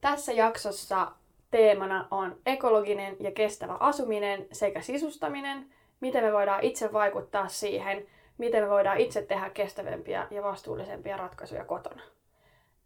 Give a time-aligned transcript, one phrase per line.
[0.00, 1.12] Tässä jaksossa
[1.50, 5.66] teemana on ekologinen ja kestävä asuminen sekä sisustaminen,
[6.00, 8.06] miten me voidaan itse vaikuttaa siihen,
[8.38, 12.02] miten me voidaan itse tehdä kestävämpiä ja vastuullisempia ratkaisuja kotona.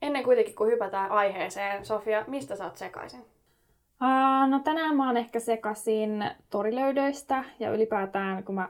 [0.03, 3.21] Ennen kuitenkin kun hypätään aiheeseen, Sofia, mistä sä oot sekaisin?
[3.21, 8.69] Uh, no tänään mä oon ehkä sekaisin torilöydöistä ja ylipäätään kun mä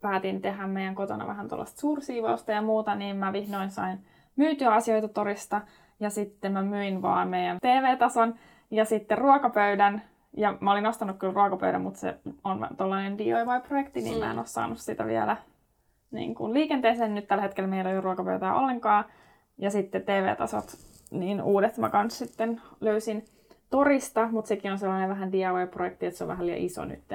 [0.00, 3.98] päätin tehdä meidän kotona vähän tuollaista suursiivousta ja muuta, niin mä vihdoin sain
[4.36, 5.60] myytyä asioita torista
[6.02, 8.34] ja sitten mä myin vaan meidän TV-tason
[8.70, 10.02] ja sitten ruokapöydän.
[10.36, 14.20] Ja mä olin ostanut kyllä ruokapöydän, mutta se on tällainen DIY-projekti, niin mm.
[14.20, 15.36] mä en ole saanut sitä vielä
[16.10, 17.14] niin kuin liikenteeseen.
[17.14, 19.04] Nyt tällä hetkellä meillä ei ole ruokapöytää ollenkaan.
[19.58, 20.76] Ja sitten TV-tasot,
[21.10, 23.24] niin uudet mä kanssa sitten löysin
[23.70, 27.12] torista, mutta sekin on sellainen vähän DIY-projekti, että se on vähän liian iso nyt.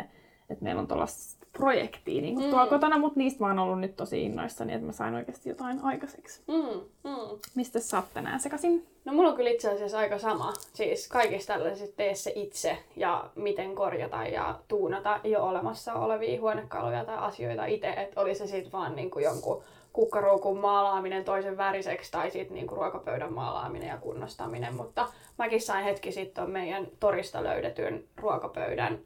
[0.50, 2.50] Että meillä on tuollaista projektia niin mm.
[2.50, 5.80] tuolla kotona, mutta niistä mä oon ollut nyt tosi innoissani, että mä sain oikeasti jotain
[5.84, 6.42] aikaiseksi.
[6.48, 6.82] Mm.
[7.04, 7.40] Mm.
[7.56, 8.88] Mistä sä oot tänään sekaisin?
[9.06, 10.54] No mulla on kyllä itse asiassa aika sama.
[10.74, 17.06] Siis kaikista tällaisista tee se itse ja miten korjata ja tuunata jo olemassa olevia huonekaluja
[17.06, 17.90] tai asioita itse.
[17.90, 23.34] Että oli se sitten vaan niinku jonkun kukkaruukun maalaaminen toisen väriseksi tai sitten niinku ruokapöydän
[23.34, 24.76] maalaaminen ja kunnostaminen.
[24.76, 29.00] Mutta mäkin sain hetki sitten meidän torista löydetyn ruokapöydän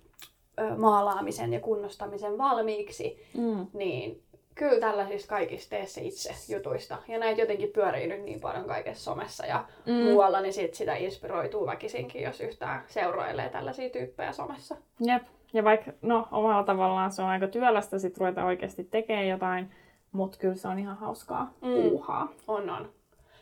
[0.78, 3.24] maalaamisen ja kunnostamisen valmiiksi.
[3.38, 3.68] Mm.
[3.74, 4.24] Niin
[4.56, 6.98] kyllä tällaisista kaikista tee se itse jutuista.
[7.08, 9.94] Ja näitä jotenkin pyörii nyt niin paljon kaikessa somessa ja mm.
[9.94, 14.76] muualla, niin sit sitä inspiroituu väkisinkin, jos yhtään seuroilee tällaisia tyyppejä somessa.
[15.00, 15.24] Jep.
[15.54, 19.72] Ja vaikka no, omalla tavallaan se on aika työlästä sit ruveta oikeasti tekemään jotain,
[20.12, 21.74] mutta kyllä se on ihan hauskaa mm.
[21.74, 22.28] puuhaa.
[22.48, 22.90] On, on.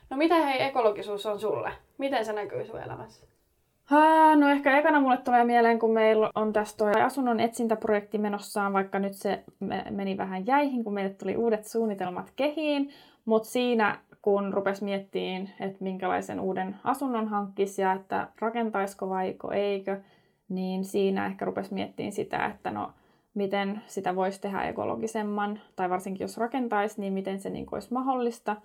[0.09, 1.71] No mitä hei ekologisuus on sulle?
[1.97, 3.28] Miten se näkyy sun elämässä?
[3.89, 8.73] Ha, no ehkä ekana mulle tulee mieleen, kun meillä on tässä toi asunnon etsintäprojekti menossaan,
[8.73, 9.43] vaikka nyt se
[9.89, 12.89] meni vähän jäihin, kun meille tuli uudet suunnitelmat kehiin,
[13.25, 20.01] mutta siinä kun rupes miettiin, että minkälaisen uuden asunnon hankkisi ja että rakentaisiko vaiko eikö,
[20.49, 22.91] niin siinä ehkä rupes miettiin sitä, että no
[23.33, 28.55] miten sitä voisi tehdä ekologisemman, tai varsinkin jos rakentaisi, niin miten se niin olisi mahdollista.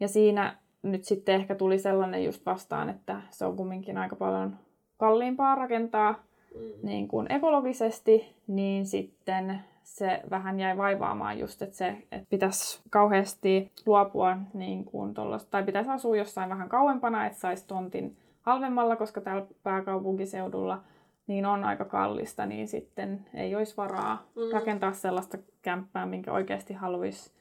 [0.00, 4.56] Ja siinä nyt sitten ehkä tuli sellainen just vastaan, että se on kumminkin aika paljon
[4.96, 6.12] kalliimpaa rakentaa
[6.54, 6.60] mm.
[6.82, 13.72] niin kuin ekologisesti, niin sitten se vähän jäi vaivaamaan just, että se että pitäisi kauheasti
[13.86, 19.20] luopua niin kuin tollaista, tai pitäisi asua jossain vähän kauempana, että saisi tontin halvemmalla, koska
[19.20, 20.82] täällä pääkaupunkiseudulla
[21.26, 24.52] niin on aika kallista, niin sitten ei olisi varaa mm.
[24.52, 27.32] rakentaa sellaista kämppää, minkä oikeasti haluaisi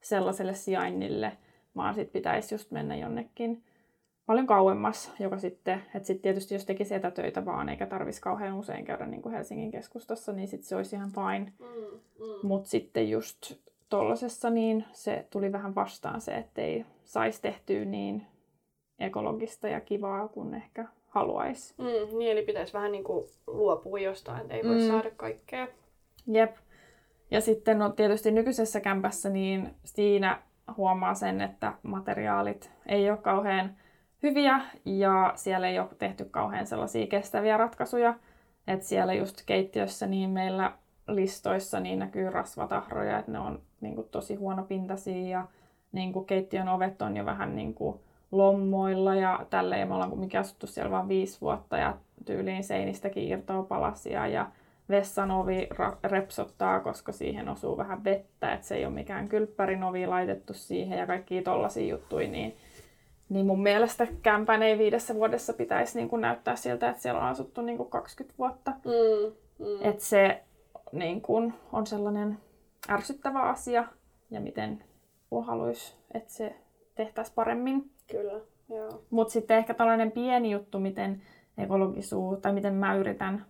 [0.00, 1.32] sellaiselle sijainnille,
[1.76, 3.64] vaan sitten pitäisi just mennä jonnekin
[4.28, 8.84] paljon kauemmas, joka sitten, että sitten tietysti jos tekisi etätöitä vaan eikä tarvitsisi kauhean usein
[8.84, 11.52] käydä niin kuin Helsingin keskustassa, niin sitten se olisi ihan fine.
[11.58, 12.46] Mm, mm.
[12.48, 13.52] Mutta sitten just
[13.88, 18.26] tollasessa niin se tuli vähän vastaan se, että ei saisi tehtyä niin
[18.98, 21.74] ekologista ja kivaa kuin ehkä haluaisi.
[21.78, 24.88] Mm, niin, eli pitäisi vähän niin kuin luopua jostain, että ei voi mm.
[24.88, 25.68] saada kaikkea.
[26.26, 26.56] Jep.
[27.30, 30.42] Ja sitten no, tietysti nykyisessä kämpässä, niin siinä
[30.76, 33.76] huomaa sen, että materiaalit ei ole kauhean
[34.22, 38.14] hyviä ja siellä ei ole tehty kauhean sellaisia kestäviä ratkaisuja.
[38.66, 40.72] Että siellä just keittiössä niin meillä
[41.08, 45.46] listoissa niin näkyy rasvatahroja, että ne on niin kuin, tosi huonopintaisia ja
[45.92, 49.88] niin kuin, keittiön ovet on jo vähän niin kuin, lommoilla ja tälleen.
[49.88, 54.46] Me ollaan kumminkin asuttu siellä vain viisi vuotta ja tyyliin seinistäkin irtoaa palasia ja
[54.88, 55.68] vessan ovi
[56.04, 60.98] repsottaa, koska siihen osuu vähän vettä, että se ei ole mikään kylppärin ovi laitettu siihen
[60.98, 62.56] ja kaikki tollaisia juttuja, niin
[63.28, 67.26] niin mun mielestä kämpän ei viidessä vuodessa pitäisi niin kuin näyttää siltä, että siellä on
[67.26, 68.70] asuttu niin kuin 20 vuotta.
[68.70, 69.32] Mm,
[69.66, 69.78] mm.
[69.80, 70.42] Että se
[70.92, 72.38] niin kuin, on sellainen
[72.90, 73.84] ärsyttävä asia
[74.30, 74.84] ja miten
[75.46, 76.56] haluaisi, että se
[76.94, 77.90] tehtäisiin paremmin.
[78.10, 79.02] Kyllä, joo.
[79.10, 81.22] Mutta sitten ehkä tällainen pieni juttu, miten
[81.58, 83.46] ekologisuus tai miten mä yritän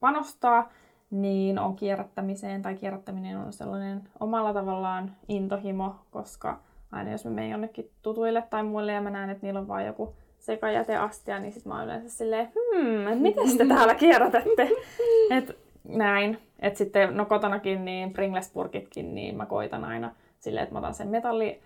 [0.00, 0.70] panostaa,
[1.10, 6.60] niin on kierrättämiseen tai kierrättäminen on sellainen omalla tavallaan intohimo, koska
[6.96, 9.86] aina jos mä menen jonnekin tutuille tai muille ja mä näen, että niillä on vaan
[9.86, 14.70] joku sekajäteastia, niin sit mä oon yleensä silleen, hmm, miten te täällä kierrätätte?
[15.36, 15.58] Et
[15.88, 16.38] näin.
[16.60, 20.10] Et sitten, no kotonakin, niin Pringles-purkitkin, niin mä koitan aina
[20.40, 21.60] silleen, että mä otan sen metalli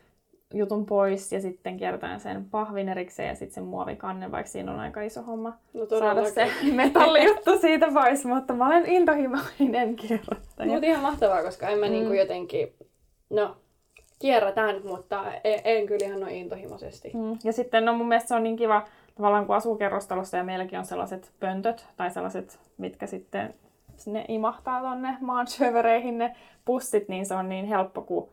[0.55, 4.81] jutun pois ja sitten kierrätään sen pahvin erikseen ja sitten sen muovikannen, vaikka siinä on
[4.81, 10.73] aika iso homma No saada se metallijuttu siitä pois, mutta mä olen intohimoinen kierrättäjä.
[10.73, 11.93] Mutta ihan mahtavaa, koska en mä Mm.
[11.93, 12.73] niinku jotenkin,
[13.31, 13.57] no,
[14.21, 17.11] kierrätän, mutta en, en kyllä ihan noin intohimoisesti.
[17.15, 17.39] Mm.
[17.45, 18.85] Ja sitten no mun mielestä se on niin kiva,
[19.15, 23.55] tavallaan kun asuu kerrostalossa ja meilläkin on sellaiset pöntöt tai sellaiset, mitkä sitten
[23.97, 28.29] sinne imahtaa tonne maan syövereihin ne pussit, niin se on niin helppo, kun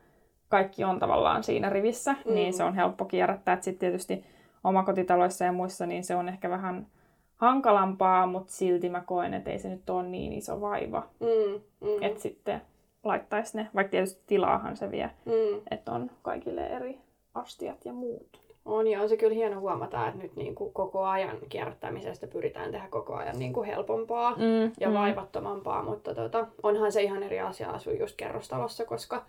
[0.50, 2.34] kaikki on tavallaan siinä rivissä, mm.
[2.34, 3.62] niin se on helppo kierrättää.
[3.62, 4.26] Sitten tietysti
[4.64, 6.88] omakotitaloissa ja muissa, niin se on ehkä vähän
[7.36, 12.04] hankalampaa, mutta silti mä koen, että ei se nyt ole niin iso vaiva, Mm, mm,
[12.04, 12.62] että sitten
[13.08, 15.62] laittaisi ne, vaikka tietysti tilaahan se vie, mm.
[15.72, 17.00] että on kaikille eri
[17.34, 18.42] astiat ja muut.
[18.66, 22.72] On ja on se kyllä hieno huomata, että nyt niin kuin koko ajan kierrättämisestä pyritään
[22.72, 24.94] tehdä koko ajan niin kuin helpompaa Mm, ja mm.
[24.94, 29.26] vaivattomampaa, mutta tota, onhan se ihan eri asia asua just kerrostalossa, koska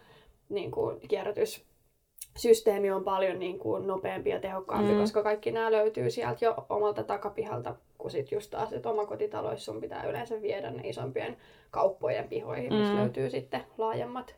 [0.48, 5.00] niin kuin kierrätyssysteemi on paljon niin kuin nopeampi ja tehokkaampi, Mm.
[5.00, 9.80] koska kaikki nämä löytyy sieltä jo omalta takapihalta, kun sit just taas, että omakotitaloissa sun
[9.80, 11.36] pitää yleensä viedä ne isompien
[11.70, 12.98] kauppojen pihoihin, missä Mm.
[13.00, 14.34] löytyy sitten laajemmat,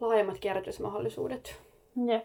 [0.00, 1.56] laajemmat kierrätysmahdollisuudet.
[2.06, 2.24] Jep.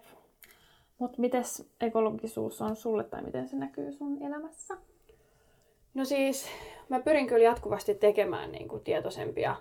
[1.00, 4.78] Mutta mites ekologisuus on sulle tai miten se näkyy sun elämässä?
[5.94, 6.48] No siis,
[6.90, 9.56] mä pyrin kyllä jatkuvasti tekemään niin kuin tietoisempia,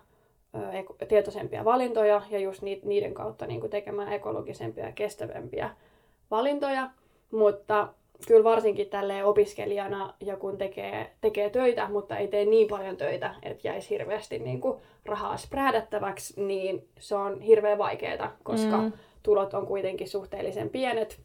[0.55, 5.71] ö, tietoisempia valintoja ja just ni- niiden kautta niin kuin tekemään ekologisempia ja kestävämpiä
[6.31, 6.91] valintoja.
[7.33, 7.89] Mutta
[8.27, 13.35] kyllä varsinkin tälleen opiskelijana ja kun tekee, tekee töitä, mutta ei tee niin paljon töitä,
[13.43, 18.93] että jäisi hirveästi niin kuin rahaa spräädättäväksi, niin se on hirveän vaikeaa, koska Mm.
[19.23, 21.21] tulot on kuitenkin suhteellisen pienet,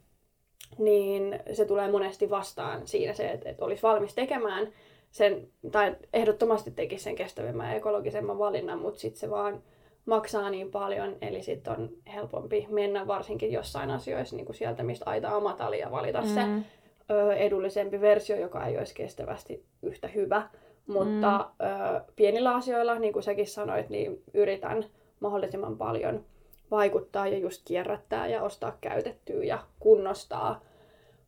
[0.77, 4.67] niin se tulee monesti vastaan siinä se, että, että olisi valmis tekemään
[5.11, 9.63] sen, tai ehdottomasti tekisi sen kestävimmän ja ekologisemman valinnan, mutta sitten se vaan
[10.05, 15.09] maksaa niin paljon, eli sitten on helpompi mennä varsinkin jossain asioissa niin kuin sieltä, mistä
[15.09, 16.27] aita on matali ja valita mm.
[16.27, 16.41] se.
[17.11, 20.49] Ö, edullisempi versio, joka ei olisi kestävästi yhtä hyvä.
[20.87, 21.65] Mutta mm.
[21.65, 24.85] ö, pienillä asioilla, niin kuin säkin sanoit, niin yritän
[25.19, 26.23] mahdollisimman paljon
[26.71, 30.61] vaikuttaa ja just kierrättää ja ostaa käytettyä ja kunnostaa.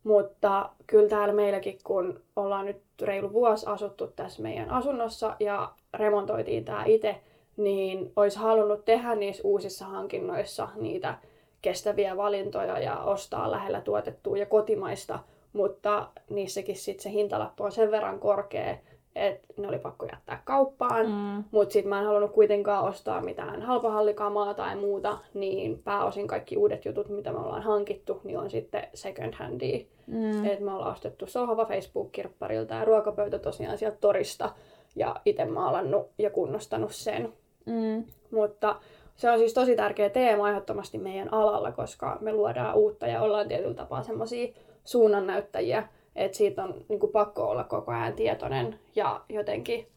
[0.03, 6.65] Mutta kyllä täällä meilläkin, kun ollaan nyt reilu vuosi asuttu tässä meidän asunnossa ja remontoitiin
[6.65, 7.15] tämä itse,
[7.57, 11.17] niin olisi halunnut tehdä niissä uusissa hankinnoissa niitä
[11.61, 15.19] kestäviä valintoja ja ostaa lähellä tuotettua ja kotimaista,
[15.53, 18.77] mutta niissäkin sitten se hintalappu on sen verran korkea,
[19.15, 21.05] että ne oli pakko jättää kauppaan.
[21.05, 21.43] Mm.
[21.51, 26.85] Mutta sitten mä en halunnut kuitenkaan ostaa mitään halpahallikamaa tai muuta, niin pääosin kaikki uudet
[26.85, 29.85] jutut, mitä me ollaan hankittu, niin on sitten second handia.
[30.07, 30.45] Mm.
[30.45, 34.51] Et me ollaan ostettu sohva Facebook-kirpparilta ja ruokapöytä tosiaan sieltä torista
[34.95, 37.33] ja itse maalannut ja kunnostanut sen.
[37.65, 38.03] Mm.
[38.31, 38.75] Mutta
[39.15, 43.47] se on siis tosi tärkeä teema ehdottomasti meidän alalla, koska me luodaan uutta ja ollaan
[43.47, 44.53] tietyllä tapaa semmoisia
[44.83, 49.87] suunnannäyttäjiä, että siitä on niin kuin pakko olla koko ajan tietoinen ja jotenkin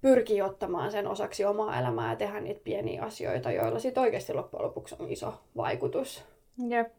[0.00, 4.64] pyrkii ottamaan sen osaksi omaa elämää ja tehdä niitä pieniä asioita, joilla sitten oikeasti loppujen
[4.64, 6.24] lopuksi on iso vaikutus.
[6.68, 6.92] Jep.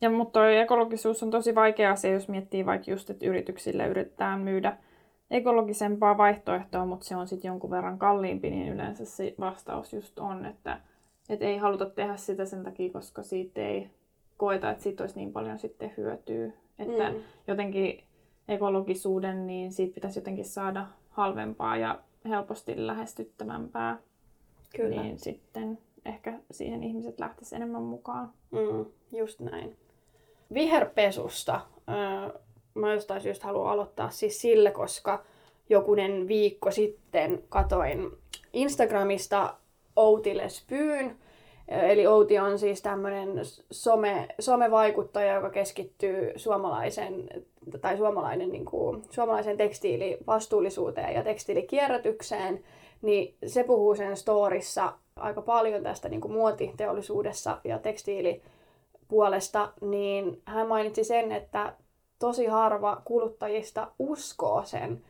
[0.00, 4.40] Ja mutta toi ekologisuus on tosi vaikea asia, jos miettii vaikka just, että yrityksille yritetään
[4.40, 4.76] myydä
[5.30, 10.46] ekologisempaa vaihtoehtoa, mutta se on sitten jonkun verran kalliimpi, niin yleensä se vastaus just on,
[10.46, 10.80] että,
[11.28, 13.90] että ei haluta tehdä sitä sen takia, koska siitä ei
[14.36, 16.52] koeta, että siitä olisi niin paljon sitten hyötyä.
[16.78, 17.16] Että Mm.
[17.46, 18.04] jotenkin
[18.48, 23.98] ekologisuuden, niin siitä pitäisi jotenkin saada halvempaa ja helposti lähestyttävämpää.
[24.76, 25.02] Kyllä.
[25.02, 28.32] Niin sitten ehkä siihen ihmiset lähtisivät enemmän mukaan.
[28.50, 28.84] Mm,
[29.18, 29.76] just näin.
[30.54, 31.60] Viherpesusta.
[31.88, 32.40] Öö,
[32.74, 35.24] mä jostain syystä haluan aloittaa siis sillä, koska
[35.68, 38.10] jokunen viikko sitten katoin
[38.52, 39.54] Instagramista
[39.96, 41.16] Outille Spyyn.
[41.68, 43.40] Eli Outi on siis tämmöinen
[43.70, 47.28] some, somevaikuttaja, joka keskittyy suomalaisen,
[47.80, 52.64] tai suomalainen, niin kuin, suomalaisen tekstiilivastuullisuuteen ja tekstiilikierrätykseen.
[53.02, 60.68] Niin se puhuu sen storissa aika paljon tästä niin kuin muotiteollisuudessa ja tekstiilipuolesta, niin hän
[60.68, 61.74] mainitsi sen, että
[62.18, 65.04] tosi harva kuluttajista uskoo sen,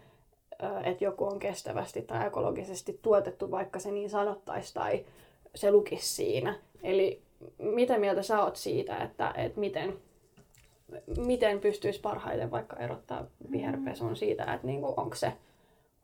[0.85, 5.04] että joku on kestävästi tai ekologisesti tuotettu, vaikka se niin sanottaisi tai
[5.54, 6.54] se lukisi siinä.
[6.82, 7.23] Eli
[7.59, 9.94] mitä mieltä sä oot siitä, että, että miten,
[11.26, 15.32] miten pystyisi parhaiten vaikka erottaa viherpesun siitä, että niinku, onko se,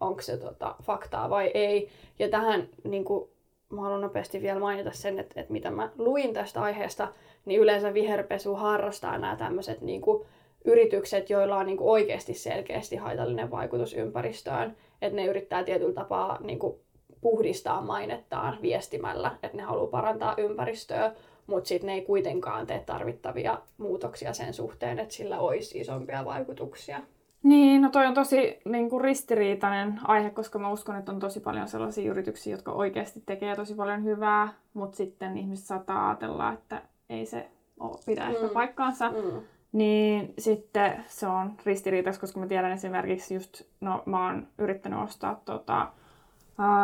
[0.00, 1.88] onko se tota, faktaa vai ei.
[2.18, 3.30] Ja tähän niinku,
[3.68, 7.08] mä haluan nopeasti vielä mainita sen, että, että mitä mä luin tästä aiheesta,
[7.44, 10.26] niin yleensä viherpesu harrastaa nämä tämmöiset niinku,
[10.64, 14.76] yritykset, joilla on niinku, oikeasti selkeästi haitallinen vaikutus ympäristöön.
[15.02, 16.80] Että ne yrittää tietyllä tapaa niinku,
[17.20, 21.12] puhdistaa mainettaan viestimällä, että ne haluaa parantaa ympäristöä,
[21.46, 27.00] mutta sitten ne ei kuitenkaan tee tarvittavia muutoksia sen suhteen, että sillä olisi isompia vaikutuksia.
[27.42, 31.40] Niin, no toi on tosi niin kuin ristiriitainen aihe, koska mä uskon, että on tosi
[31.40, 36.82] paljon sellaisia yrityksiä, jotka oikeasti tekee tosi paljon hyvää, mutta sitten ihmiset saattaa ajatella, että
[37.10, 37.48] ei se
[37.80, 38.30] ole, pidä mm.
[38.30, 39.10] ehkä paikkaansa.
[39.10, 39.40] Mm.
[39.72, 45.40] Niin sitten se on ristiriitaista, koska mä tiedän esimerkiksi just, no mä oon yrittänyt ostaa
[45.44, 45.92] tota,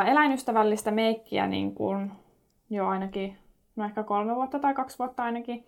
[0.06, 2.12] eläinystävällistä meikkiä niin kuin
[2.70, 3.36] jo ainakin,
[3.76, 5.66] no ehkä kolme vuotta tai kaksi vuotta ainakin.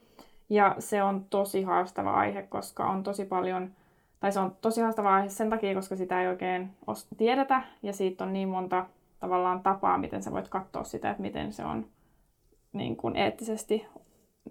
[0.49, 3.71] Ja se on tosi haastava aihe, koska on tosi paljon
[4.21, 6.71] tai se on tosi haastava aihe sen takia, koska sitä ei oikein
[7.17, 8.87] tiedetä ja siitä on niin monta
[9.21, 11.87] tavallaan tapaa, miten sä voit katsoa sitä, että miten se on
[12.73, 13.87] niin kuin eettisesti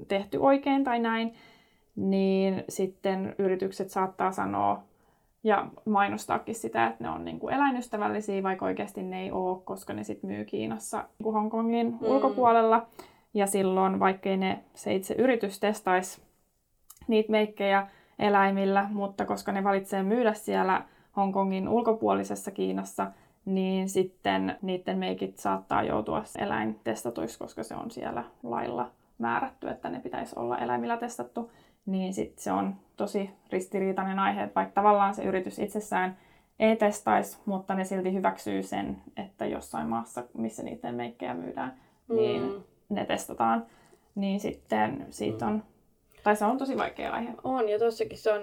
[0.07, 1.33] tehty oikein tai näin,
[1.95, 4.83] niin sitten yritykset saattaa sanoa
[5.45, 9.93] ja mainostaakin sitä, että ne on niin kuin eläinystävällisiä, vaikka oikeasti ne ei ole, koska
[9.93, 11.97] ne sitten myy Kiinassa niin Hongkongin mm.
[12.01, 12.87] ulkopuolella.
[13.33, 16.21] Ja silloin, vaikkei ne, se itse yritys testaisi
[17.07, 17.87] niitä meikkejä,
[18.19, 20.83] eläimillä, mutta koska ne valitsee myydä siellä
[21.15, 23.11] Hongkongin ulkopuolisessa Kiinassa,
[23.45, 29.99] niin sitten niiden meikit saattaa joutua eläintestatuiksi, koska se on siellä lailla määrätty, että ne
[29.99, 31.51] pitäisi olla eläimillä testattu,
[31.85, 36.17] niin sitten se on tosi ristiriitainen aihe, että vaikka tavallaan se yritys itsessään
[36.59, 41.73] ei testaisi, mutta ne silti hyväksyy sen, että jossain maassa, missä niiden meikkejä myydään,
[42.09, 42.63] niin mm.
[42.89, 43.65] ne testataan.
[44.15, 45.63] Niin sitten siitä on
[46.25, 47.33] tai se on tosi vaikea aihe.
[47.43, 48.41] On, ja tossakin se on,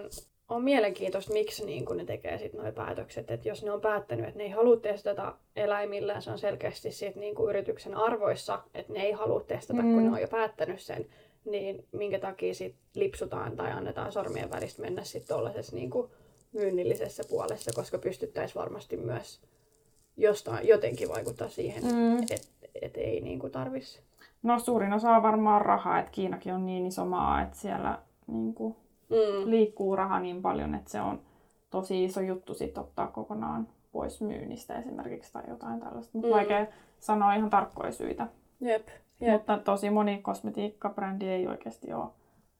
[0.48, 3.30] on mielenkiintoista, miksi niin kun ne tekee sitten nuo päätökset.
[3.30, 7.16] Että jos ne on päättänyt, että ne ei halua testata eläimillä, se on selkeästi sit
[7.16, 9.94] niin kuin yrityksen arvoissa, että ne ei halua testata, mm.
[9.94, 11.06] kun ne on jo päättänyt sen,
[11.44, 15.90] niin minkä takia sit lipsutaan tai annetaan sormien välistä mennä sitten tuollaisessa niin
[16.52, 19.40] myynnillisessä puolessa, koska pystyttäisiin varmasti myös
[20.16, 22.22] jostain jotenkin vaikuttaa siihen, mm.
[22.22, 24.00] että et ei niin tarvitsisi
[24.42, 28.54] No suurin osa on varmaan rahaa, että Kiinakin on niin iso maa, että siellä niin
[28.54, 28.76] kuin,
[29.10, 29.50] mm.
[29.50, 31.20] liikkuu raha niin paljon, että se on
[31.70, 36.10] tosi iso juttu sit ottaa kokonaan pois myynnistä esimerkiksi tai jotain tällaista.
[36.12, 36.34] Mutta mm.
[36.34, 36.66] vaikea
[37.00, 38.28] sanoa ihan tarkkoja syitä.
[38.60, 38.88] Jep.
[39.22, 39.32] Jep.
[39.32, 42.06] Mutta tosi moni kosmetiikkabrändi ei oikeasti ole.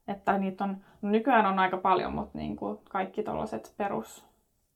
[0.09, 4.25] Että niitä on, no nykyään on aika paljon, mutta niin kuin kaikki tällaiset perus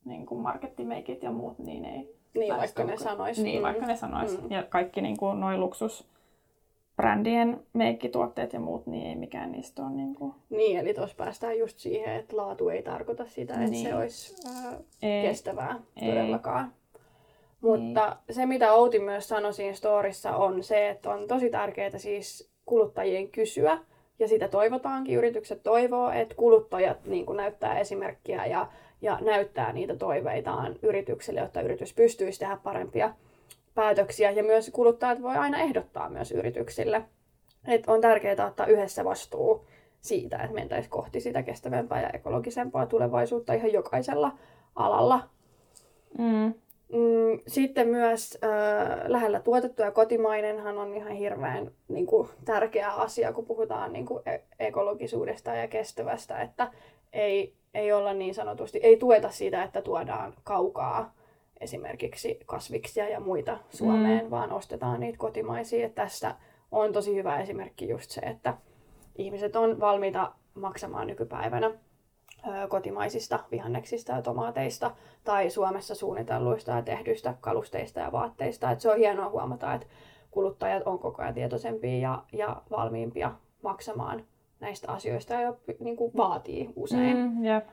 [0.05, 2.17] niin kuin markettimeikit ja muut, niin ei.
[2.33, 3.39] Niin, vaikka ne sanois.
[3.39, 3.63] Niin, mm.
[3.63, 4.41] vaikka ne sanois.
[4.41, 4.51] Mm.
[4.51, 6.07] Ja kaikki niin kuin, noi luksus
[6.95, 10.33] brändien meikkituotteet ja muut, niin ei mikään niistä ole niin kuin...
[10.49, 13.87] Niin, eli tuossa päästään just siihen, että laatu ei tarkoita sitä, että niin.
[13.87, 15.27] se olisi ää, ei.
[15.27, 16.09] kestävää ei.
[16.09, 16.73] todellakaan.
[17.61, 18.35] Mutta niin.
[18.35, 23.29] se, mitä Outi myös sanoi siinä storissa, on se, että on tosi tärkeää siis kuluttajien
[23.29, 23.77] kysyä,
[24.19, 25.17] ja sitä toivotaankin.
[25.17, 28.67] Yritykset toivoo, että kuluttajat niin kuin näyttää esimerkkiä ja,
[29.01, 33.13] ja näyttää niitä toiveitaan yritykselle, jotta yritys pystyisi tehdä parempia
[33.75, 37.01] päätöksiä ja myös kuluttajat voi aina ehdottaa myös yrityksille.
[37.67, 39.65] Et on tärkeää ottaa yhdessä vastuu
[40.01, 44.31] siitä, että mentäisiin kohti sitä kestävämpää ja ekologisempaa tulevaisuutta ihan jokaisella
[44.75, 45.29] alalla.
[46.17, 46.53] Mm.
[46.93, 48.49] Mm, sitten myös äh,
[49.07, 54.23] lähellä tuotettu ja kotimainenhan on ihan hirveän niin kuin, tärkeä asia, kun puhutaan niin kuin,
[54.25, 56.71] e- ekologisuudesta ja kestävästä, että
[57.13, 61.13] ei, ei olla niin sanotusti, ei tueta sitä, että tuodaan kaukaa
[61.59, 64.31] esimerkiksi kasviksia ja muita Suomeen, mm.
[64.31, 65.85] vaan ostetaan niitä kotimaisia.
[65.85, 66.35] Että tässä
[66.71, 68.53] on tosi hyvä esimerkki just se, että
[69.15, 71.71] ihmiset on valmiita maksamaan nykypäivänä
[72.69, 74.91] kotimaisista vihanneksista ja tomaateista
[75.23, 78.71] tai Suomessa suunnitelluista ja tehdyistä kalusteista ja vaatteista.
[78.71, 79.87] Et se on hienoa huomata, että
[80.31, 83.31] kuluttajat on koko ajan tietoisempia ja, ja valmiimpia
[83.63, 84.23] maksamaan
[84.59, 87.17] näistä asioista ja niin kuin vaatii usein.
[87.17, 87.67] Mm, yep.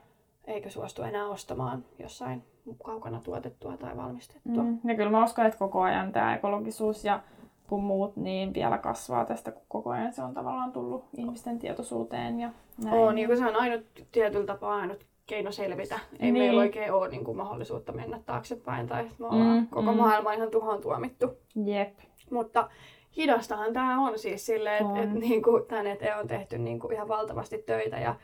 [0.47, 2.42] Eikä suostu enää ostamaan jossain
[2.85, 4.62] kaukana tuotettua tai valmistettua.
[4.62, 4.78] Mm.
[4.85, 7.21] Ja kyllä mä uskon, että koko ajan tämä ekologisuus ja
[7.68, 12.40] kun muut, niin vielä kasvaa tästä, kun koko ajan se on tavallaan tullut ihmisten tietoisuuteen.
[12.40, 12.50] Ja
[12.85, 12.97] näin.
[12.97, 15.99] On, niin kuin se on ainut tietyllä tapaa ainut keino selvitä.
[16.12, 16.44] Ei niin.
[16.44, 19.99] meillä oikein ole niin kuin, mahdollisuutta mennä taaksepäin tai me ollaan mm, koko mm.
[19.99, 21.26] maailma ihan tuhoon tuomittu.
[21.64, 21.99] Jep.
[22.30, 22.68] Mutta
[23.16, 26.92] hidastahan tämä on siis silleen, että et, niin kuin, tämän eteen on tehty niin kuin,
[26.92, 28.14] ihan valtavasti töitä ja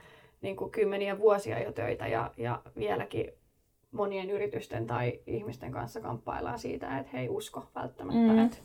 [0.43, 3.33] niin kuin, kymmeniä vuosia jo töitä ja, ja vieläkin
[3.93, 8.39] monien yritysten tai ihmisten kanssa kamppaillaan siitä, että he ei usko välttämättä, mm.
[8.39, 8.57] että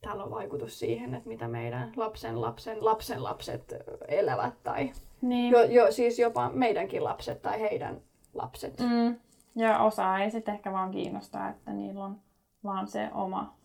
[0.00, 3.74] tällä on vaikutus siihen, että mitä meidän lapsen lapsen lapsen lapset
[4.08, 4.92] elävät tai
[5.22, 5.52] niin.
[5.52, 8.00] jo, jo, siis jopa meidänkin lapset tai heidän
[8.34, 8.80] lapset.
[8.80, 9.16] Mm.
[9.56, 12.16] Ja osa ei sitten ehkä vaan kiinnostaa, että niillä on
[12.64, 13.56] vaan se oma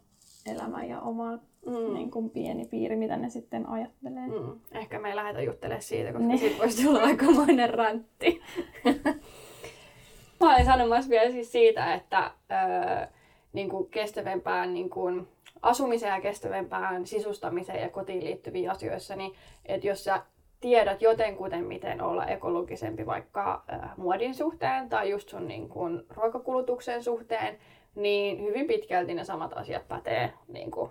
[0.46, 1.32] elämä ja oma
[1.66, 1.94] mm.
[1.94, 4.28] niin kuin pieni piiri, mitä ne sitten ajattelee.
[4.28, 4.60] Mm.
[4.72, 6.40] Ehkä me ei lähdetä juttelemaan siitä, koska niin.
[6.40, 8.42] siitä voisi tulla aikamoinen räntti.
[10.40, 13.08] Mä olin sanomassa vielä siis siitä, että öö,
[13.54, 15.28] niin kuin kestävämpään niin kuin
[15.66, 19.34] asumiseen ja kestävämpään sisustamiseen ja kotiin liittyviin asioissa, niin
[19.66, 20.24] että jos sä
[20.60, 27.04] tiedät jotenkuten, miten olla ekologisempi vaikka äh, muodin suhteen tai just sun niin kun, ruokakulutuksen
[27.04, 27.58] suhteen,
[27.96, 30.90] niin hyvin pitkälti ne samat asiat pätee niin kun,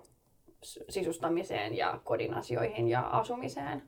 [0.88, 3.82] sisustamiseen ja kodin asioihin ja asumiseen.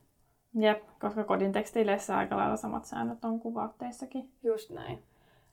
[0.61, 4.31] Jep, koska kodin tekstiileissä aika lailla samat säännöt on kuin vaatteissakin.
[4.43, 5.03] Just näin.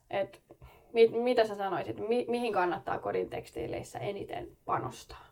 [0.09, 0.41] Et,
[0.93, 5.25] mit, mitä sä sanoisit, mi, mihin kannattaa kodin tekstiileissä eniten panostaa?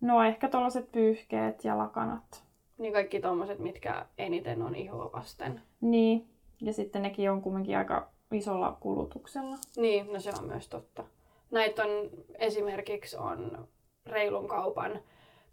[0.00, 2.44] No ehkä tuollaiset pyyhkeet ja lakanat.
[2.78, 5.62] Niin kaikki tommoset, mitkä eniten on ihoa vasten.
[5.80, 6.28] Niin,
[6.60, 9.56] ja sitten nekin on kumminkin aika isolla kulutuksella.
[9.76, 11.04] Niin, no se on myös totta.
[11.50, 13.68] Näitä on esimerkiksi on
[14.06, 15.00] reilun kaupan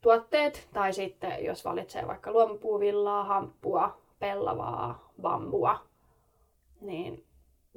[0.01, 5.79] tuotteet, tai sitten jos valitsee vaikka luomupuuvillaa, hamppua, pellavaa, bambua,
[6.81, 7.26] niin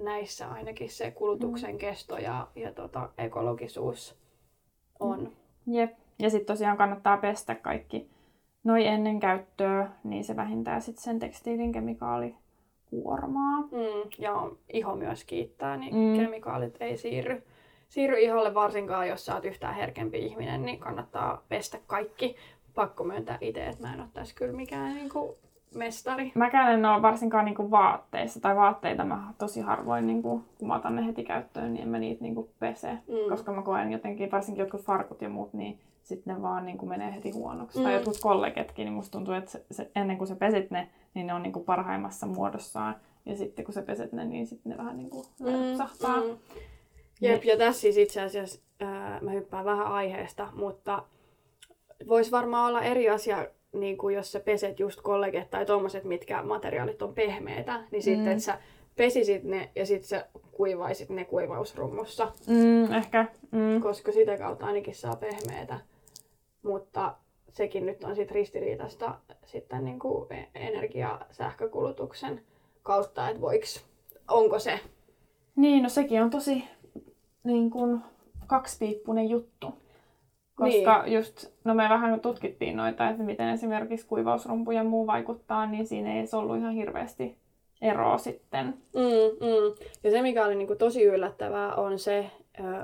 [0.05, 1.79] näissä ainakin se kulutuksen mm.
[1.79, 4.21] kesto ja, ja tota, ekologisuus
[5.01, 5.33] on.
[5.67, 5.93] Jep.
[6.19, 8.11] Ja sitten tosiaan kannattaa pestä kaikki
[8.65, 13.61] noi ennen käyttöä, niin se vähintää sitten sen tekstiilin kemikaalikuormaa.
[13.61, 16.17] Mm, ja iho myös kiittää, niin mm.
[16.17, 17.43] kemikaalit ei siirry,
[17.89, 22.37] siirry iholle varsinkaan, jos sä oot yhtään herkempi ihminen, niin kannattaa pestä kaikki.
[22.75, 25.37] Pakko myöntää itse, että mä en ole tässä kyllä mikään niin kuin
[25.75, 26.33] mestari.
[26.35, 30.97] Mäkään en ole varsinkaan niinku vaatteissa tai vaatteita mä tosi harvoin niinku, kun mä otan
[30.97, 32.91] ne heti käyttöön, niin en mä niitä niinku pese.
[32.93, 33.31] Mm.
[33.31, 37.15] Koska mä koen jotenkin, varsinkin jotkut farkut ja muut, niin sitten ne vaan niinku menee
[37.15, 37.79] heti huonoksi.
[37.79, 37.85] Mm.
[37.85, 41.27] Tai jotkut kollegetkin, niin musta tuntuu, että se, se, ennen kuin sä pesit ne, niin
[41.27, 42.97] ne on niinku parhaimmassa muodossaan.
[43.27, 46.17] Ja sitten kun sä peset ne, niin sitten ne vähän niinku lepsahtaa.
[46.17, 46.39] Mm, mm.
[47.21, 51.03] Jep, ja tässä siis itse asiassa ää, mä hyppään vähän aiheesta, mutta
[52.09, 56.43] voisi varmaan olla eri asia niin kuin jos sä peset just kolleget tai tommoset, mitkä
[56.43, 58.05] materiaalit on pehmeitä, niin mm.
[58.05, 58.59] sitten, että sä
[58.97, 62.33] pesisit ne ja sitten sä kuivaisit ne kuivausrummussa.
[62.47, 63.27] Mm, ehkä.
[63.51, 63.81] Mm.
[63.83, 65.81] Koska sitä kautta ainakin saa pehmeitä.
[66.63, 67.17] Mutta
[67.49, 69.15] sekin nyt on sitten ristiriitasta
[69.47, 72.43] sitten niin kuin energia-sähkökulutuksen
[72.83, 73.85] kautta, että voiks,
[74.29, 74.81] onko se?
[75.57, 76.65] Niin, no sekin on tosi
[77.45, 78.01] niin kuin
[78.47, 79.75] kaksipiippunen juttu.
[80.61, 81.15] Koska niin.
[81.15, 86.15] just, no me vähän tutkittiin noita, että miten esimerkiksi kuivausrumpu ja muu vaikuttaa, niin siinä
[86.15, 87.37] ei ollut ihan hirveästi
[87.83, 88.67] eroa sitten.
[88.67, 89.87] Mm, mm.
[90.05, 92.31] Ja se, mikä oli niin kuin tosi yllättävää, on se,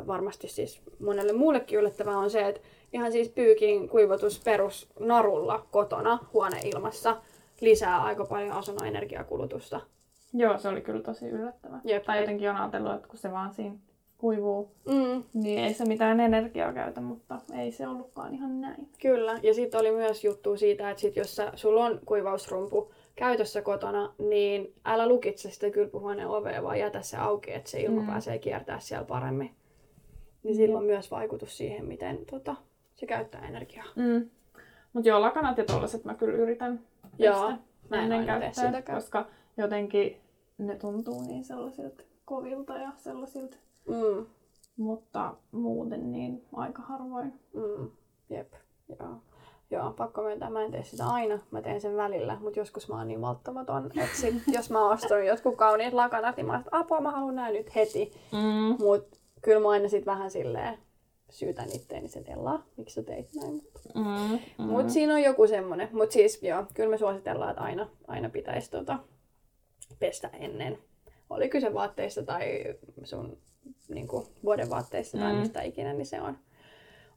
[0.07, 2.61] varmasti siis monelle muullekin yllättävää, on se, että
[2.93, 7.17] ihan siis pyykin kuivatus perusnarulla kotona huoneilmassa
[7.61, 9.81] lisää aika paljon asunnon energiakulutusta.
[10.33, 11.81] Joo, se oli kyllä tosi yllättävää.
[11.85, 13.77] Jep, tai jotenkin on ajatellut, että kun se vaan siinä
[14.19, 15.23] kuivuu, mm.
[15.35, 18.89] niin ei se mitään energiaa käytä, mutta ei se ollutkaan ihan näin.
[19.03, 23.63] Kyllä, ja sitten oli myös juttu siitä, että sit jos sä, sulla on kuivausrumpu käytössä
[23.63, 28.07] kotona, niin älä lukitse sitä kylpyhuoneen ovea, vaan jätä se auki, että se ilma mm.
[28.07, 29.51] pääsee kiertää siellä paremmin.
[30.43, 32.57] Niin sillä on myös vaikutus siihen, miten tota,
[32.95, 33.87] se käyttää energiaa.
[33.97, 34.31] Mm.
[34.93, 36.81] Mutta joo, lakanat ja tollaset mä kyllä yritän
[37.19, 37.53] Joo,
[37.89, 39.27] mä en käyttää, koska
[39.57, 40.17] jotenkin
[40.59, 43.57] ne tuntuu niin sellaisilta kovilta ja sellaisilta
[43.89, 44.27] Mm.
[44.77, 47.33] Mutta muuten niin aika harvoin.
[47.55, 47.91] Mm.
[48.31, 48.53] Jep,
[48.89, 49.17] joo.
[49.71, 52.99] Joo, pakko myöntää, mä en tee sitä aina, mä teen sen välillä, mutta joskus mä
[52.99, 57.01] oon niin malttamaton, että sit, jos mä ostan jotkut kauniit lakanat, niin mä oon, apua,
[57.01, 58.13] mä haluan näin nyt heti.
[58.33, 58.85] Mm.
[58.85, 60.79] Mut kyllä mä aina sit vähän silleen
[61.31, 63.63] syytän itteeni sen Ella, miksi sä teit näin.
[63.95, 64.65] Mm, mm.
[64.65, 65.89] Mut siinä on joku semmonen.
[65.93, 68.99] Mut siis joo, kyllä me suositellaan, että aina, aina pitäisi tota,
[69.99, 70.79] pestä ennen.
[71.31, 72.65] Oli kyse vaatteista tai
[73.05, 73.39] sun
[73.89, 75.23] niin kuin vuodenvaatteissa mm.
[75.23, 76.39] tai mistä ikinä, niin se on,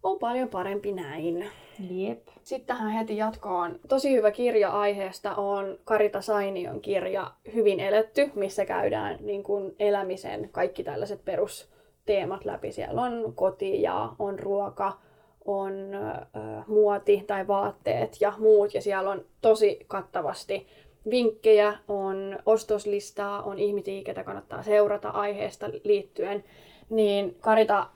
[0.04, 1.46] on paljon parempi näin.
[1.90, 2.28] Jep.
[2.44, 3.80] Sitten tähän heti jatkoon.
[3.88, 10.50] Tosi hyvä kirja aiheesta on Karita Sainion kirja Hyvin eletty, missä käydään niin kuin elämisen
[10.52, 12.72] kaikki tällaiset perusteemat läpi.
[12.72, 14.98] Siellä on koti ja on ruoka,
[15.46, 18.74] on äh, muoti tai vaatteet ja muut.
[18.74, 20.68] Ja siellä on tosi kattavasti
[21.10, 26.44] vinkkejä, on ostoslistaa, on ihmisiä, ketä kannattaa seurata aiheesta liittyen,
[26.90, 27.88] niin Karita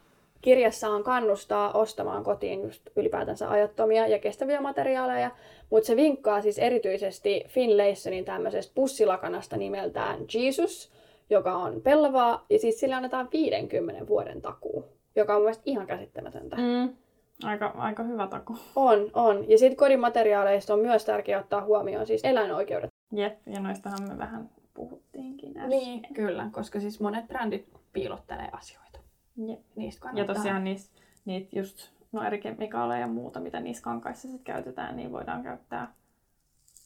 [0.41, 5.31] kirjassaan kannustaa ostamaan kotiin just ylipäätänsä ajattomia ja kestäviä materiaaleja,
[5.69, 10.91] mutta se vinkkaa siis erityisesti Finlaysonin tämmöisestä pussilakanasta nimeltään Jesus,
[11.29, 14.85] joka on pellavaa, ja siis sille annetaan 50 vuoden takuu,
[15.15, 16.55] joka on mun mielestä ihan käsittämätöntä.
[16.55, 16.95] Mm.
[17.43, 18.57] Aika, aika hyvä taku.
[18.75, 19.49] On, on.
[19.49, 22.92] Ja sitten kodin materiaaleista on myös tärkeää ottaa huomioon siis eläinoikeudet.
[23.13, 25.69] Jep, ja noistahan me vähän puhuttiinkin äsken.
[25.69, 28.99] Niin, kyllä, koska siis monet brändit piilottelee asioita.
[29.47, 29.59] Jep.
[29.75, 34.41] Niistä Ja tosiaan niistä, niitä just no eri kemikaaleja ja muuta, mitä niissä kankaissa sit
[34.43, 35.93] käytetään, niin voidaan käyttää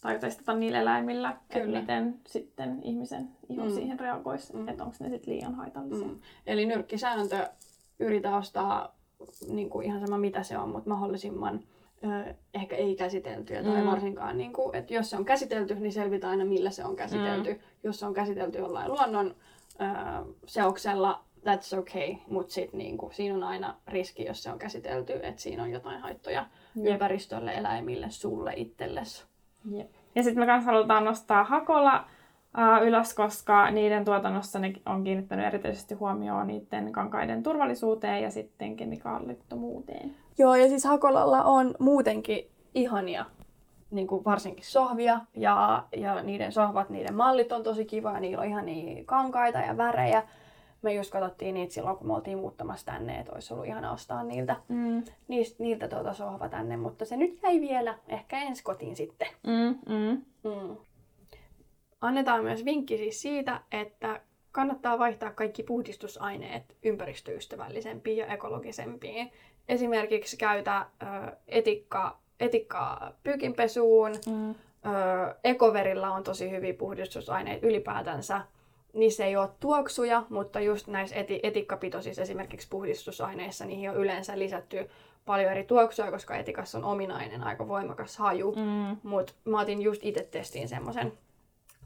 [0.01, 3.71] tai testata niillä eläimillä, että miten sitten ihmisen iho mm.
[3.71, 4.67] siihen reagoisi, mm.
[4.67, 6.07] että onko ne sitten liian haitallisia.
[6.07, 6.19] Mm.
[6.47, 7.49] Eli nyrkkisääntö,
[7.99, 8.95] yritä ostaa
[9.49, 11.59] niin kuin ihan sama mitä se on, mutta mahdollisimman
[12.53, 13.87] ehkä ei käsiteltyä tai Mm.
[13.87, 17.53] varsinkaan, niin kuin, että jos se on käsitelty, niin selvitä aina millä se on käsitelty.
[17.53, 17.59] Mm.
[17.83, 19.35] Jos se on käsitelty jollain luonnon
[19.81, 24.59] ö, seoksella, that's okay, mutta sitten niin kuin, siinä on aina riski, jos se on
[24.59, 26.93] käsitelty, että siinä on jotain haittoja Jep.
[26.93, 29.25] ympäristölle, eläimille, sulle itsellesi.
[29.71, 29.89] Jep.
[30.15, 32.05] Ja sitten me myös halutaan nostaa Hakola
[32.83, 40.15] ylös, koska niiden tuotannossa ne on kiinnittänyt erityisesti huomioon niiden kankaiden turvallisuuteen ja sitten kemikaalittomuuteen.
[40.37, 43.25] Joo, ja siis Hakolalla on muutenkin ihania,
[43.91, 48.41] niin kuin varsinkin sohvia, ja, ja niiden sohvat, niiden mallit on tosi kiva, ja niillä
[48.41, 50.23] on ihania kankaita ja värejä.
[50.81, 54.23] Me just katsottiin niitä silloin, kun me oltiin muuttamassa tänne, että olisi ollut ihana ostaa
[54.23, 55.03] niiltä, Mm.
[55.27, 59.27] niistä, niiltä tuota sohva tänne, mutta se nyt jäi vielä, ehkä ensi kotiin sitten.
[59.47, 60.21] Mm, mm.
[60.43, 60.77] Mm.
[62.01, 69.31] Annetaan myös vinkki siis siitä, että kannattaa vaihtaa kaikki puhdistusaineet ympäristöystävällisempiin ja ekologisempiin.
[69.69, 74.11] Esimerkiksi käytä ö, etikkaa, etikkaa pyykinpesuun.
[74.11, 74.49] Mm.
[74.49, 74.55] Ö,
[75.43, 78.41] ekoverilla on tosi hyviä puhdistusaineita ylipäätänsä.
[78.93, 84.89] Niissä ei ole tuoksuja, mutta just näissä eti- etikkapitoisissa esimerkiksi puhdistusaineissa niihin on yleensä lisätty
[85.25, 88.51] paljon eri tuoksuja, koska etikassa on ominainen aika voimakas haju.
[88.55, 88.97] Mm.
[89.09, 91.13] Mutta mä otin just itse testiin semmoisen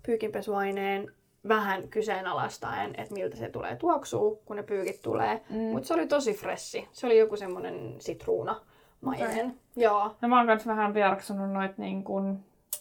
[0.05, 1.11] pyykinpesuaineen
[1.47, 5.41] vähän kyseenalaistaen, että miltä se tulee tuoksuu, kun ne pyykit tulee.
[5.49, 5.57] Mm.
[5.57, 6.87] Mutta se oli tosi fressi.
[6.91, 8.61] Se oli joku semmoinen sitruuna
[9.01, 9.29] mainen.
[9.29, 9.45] Okei.
[9.75, 10.15] Joo.
[10.21, 12.39] No mä oon kans vähän vieraksunut noit niin kuin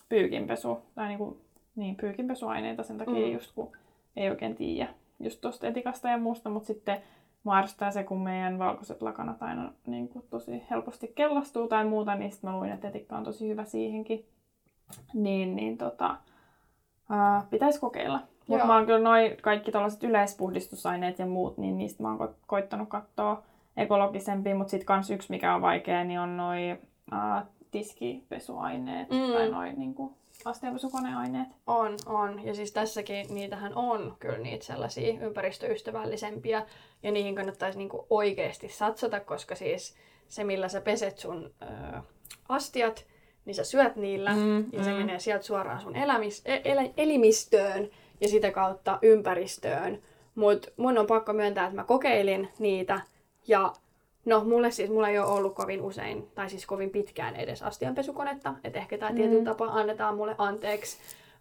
[0.09, 1.40] pyykinpesu, tai niin kuin,
[1.76, 3.33] niin, pyykinpesuaineita sen takia Mm.
[3.33, 3.72] just kun
[4.16, 4.88] ei oikein tiedä
[5.20, 7.02] just tosta etikasta ja muusta, mutta sitten
[7.52, 12.30] ärsyttää se, kun meidän valkoiset lakanat aina niin kuin tosi helposti kellastuu tai muuta, niin
[12.33, 14.26] sitten mä luin, että etikka on tosi hyvä siihenkin.
[15.14, 16.16] Niin, niin tota,
[17.11, 18.20] ää, pitäisi kokeilla.
[18.46, 22.35] Mutta mä oon kyllä noin kaikki tällaiset yleispuhdistusaineet ja muut, niin niistä mä oon ko-
[22.46, 23.42] koittanut katsoa
[23.77, 26.79] ekologisempia, mutta sitten kans yksi, mikä on vaikea, niin on noi
[27.11, 29.33] ää, tiskipesuaineet Mm.
[29.33, 31.49] tai noi niinku, astianpesukoneaineet.
[31.66, 32.44] On, on.
[32.46, 36.66] Ja siis tässäkin niitähän on kyllä niitä sellaisia ympäristöystävällisempiä.
[37.03, 39.94] Ja niihin kannattaisi niinku oikeasti satsata, koska siis
[40.29, 41.66] se, millä sä peset sun ö,
[42.49, 43.07] astiat,
[43.44, 44.35] niin sä syöt niillä.
[44.35, 44.96] Mm, ja se mm.
[44.96, 50.03] menee sieltä suoraan sun elämis, e- el, elimistöön ja sitä kautta ympäristöön.
[50.35, 53.00] Mutta mun on pakko myöntää, että mä kokeilin niitä
[53.48, 53.72] ja
[54.24, 58.55] no mulle siis, mulla ei ole ollut kovin usein, tai siis kovin pitkään edes astianpesukonetta,
[58.64, 59.16] että ehkä tämä Mm.
[59.16, 60.96] tietyllä tapaa annetaan mulle anteeksi,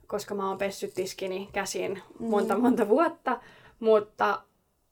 [0.08, 3.40] koska mä oon pessyt tiskini käsin monta monta vuotta,
[3.80, 4.42] mutta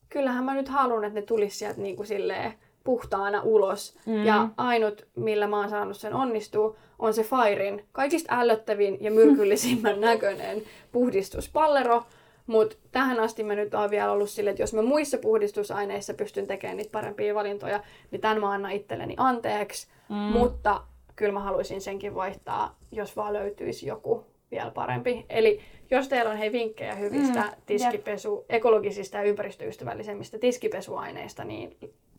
[0.10, 2.54] kyllähän mä nyt haluan, että ne tulisi sieltä niin kuin silleen
[2.88, 3.97] puhtaana ulos.
[4.06, 4.26] Mm.
[4.26, 10.02] Ja ainut, millä mä oon saanut sen onnistua, on se Fairin kaikista ällöttävin ja myrkyllisimmän
[10.10, 12.04] näköinen puhdistuspallero.
[12.45, 16.47] Mutta tähän asti mä nyt oon vielä ollut silleen, että jos mä muissa puhdistusaineissa pystyn
[16.47, 19.88] tekemään niitä parempia valintoja, niin tämän mä annan itselleni anteeksi.
[20.10, 20.15] Mm.
[20.15, 20.82] Mutta
[21.15, 25.26] kyllä mä haluaisin senkin vaihtaa, jos vaan löytyisi joku vielä parempi.
[25.30, 25.60] Eli
[25.91, 31.78] jos teillä on hei vinkkejä hyvistä Mm, tiskipesu, ekologisista ja ympäristöystävällisemmistä tiskipesuaineista, niin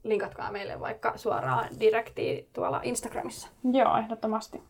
[0.09, 3.49] linkatkaa meille vaikka suoraan direktiin tuolla Instagramissa.
[3.73, 4.63] Joo, ehdottomasti.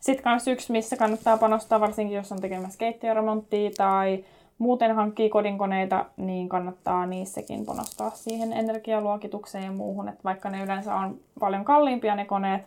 [0.00, 4.24] Sitten kans yksi, missä kannattaa panostaa, varsinkin jos on tekemässä keittiöremonttia tai
[4.58, 10.08] muuten hankkii kodinkoneita, niin kannattaa niissäkin panostaa siihen energialuokitukseen ja muuhun.
[10.08, 12.62] Että vaikka ne yleensä on paljon kalliimpia ne koneet,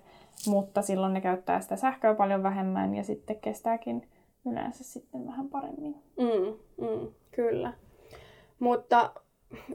[0.48, 4.08] mutta silloin ne käyttää sitä sähköä paljon vähemmän ja sitten kestääkin
[4.52, 5.96] yleensä sitten vähän paremmin.
[6.20, 7.74] Mm, mm, kyllä.
[8.60, 9.12] Mutta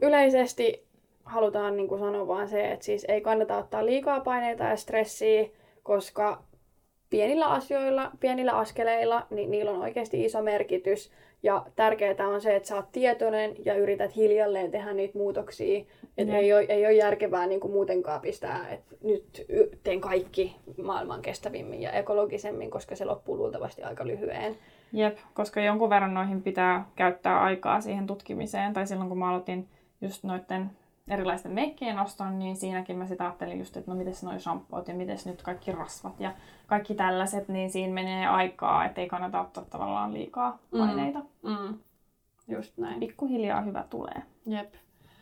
[0.00, 0.85] yleisesti
[1.26, 5.44] halutaan niin kuin sanoa vaan se, että siis ei kannata ottaa liikaa paineita ja stressiä,
[5.82, 6.42] koska
[7.10, 11.10] pienillä asioilla, pienillä askeleilla, niin niillä on oikeasti iso merkitys.
[11.42, 15.84] Ja tärkeää on se, että sä oot tietoinen ja yrität hiljalleen tehdä niitä muutoksia.
[16.18, 16.42] Että Jep.
[16.42, 19.46] ei, ole, ei ole järkevää niin kuin muutenkaan pistää, että nyt
[19.82, 24.56] teen kaikki maailman kestävimmin ja ekologisemmin, koska se loppuu luultavasti aika lyhyeen.
[24.92, 28.72] Jep, koska jonkun verran noihin pitää käyttää aikaa siihen tutkimiseen.
[28.72, 29.68] Tai silloin kun mä aloitin
[30.00, 30.70] just noiden
[31.08, 34.94] erilaisten meikkien oston, niin siinäkin mä sitä ajattelin just, että no mites noi shampoot ja
[34.94, 36.34] mites nyt kaikki rasvat ja
[36.66, 40.78] kaikki tällaiset, niin siinä menee aikaa, ettei kannata ottaa tavallaan liikaa Mm.
[40.78, 41.18] paineita.
[41.42, 41.78] Mm.
[42.48, 43.00] Just näin.
[43.00, 44.22] Pikkuhiljaa hyvä tulee.
[44.46, 44.74] Jep.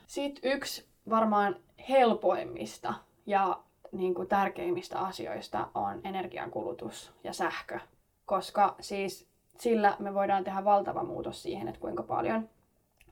[0.06, 1.56] Sitten yksi varmaan
[1.88, 2.94] helpoimmista
[3.26, 3.58] ja
[3.92, 7.80] niin kuin tärkeimmistä asioista on energiankulutus ja sähkö.
[8.26, 12.48] Koska siis sillä me voidaan tehdä valtava muutos siihen, että kuinka paljon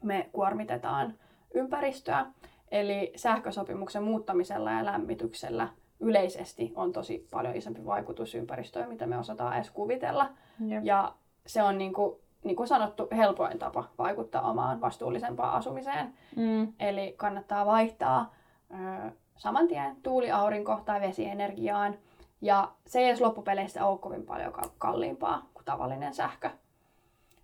[0.03, 1.15] me kuormitetaan
[1.55, 2.27] ympäristöä.
[2.73, 5.69] Eli sähkösopimuksen muuttamisella ja lämmityksellä
[6.01, 10.29] yleisesti on tosi paljon isompi vaikutus ympäristöön, mitä me osataan edes kuvitella.
[10.67, 10.85] Jep.
[10.85, 11.15] Ja
[11.47, 16.15] se on niin kuin, niin kuin sanottu helpoin tapa vaikuttaa omaan vastuullisempaan asumiseen.
[16.37, 16.73] Mm.
[16.81, 18.35] Eli kannattaa vaihtaa
[18.71, 21.95] ö, saman tien tuuli, aurinko tai vesienergiaan.
[22.41, 26.51] Ja se ei edes loppupeleissä ole kovin paljon kalliimpaa kuin tavallinen sähkö.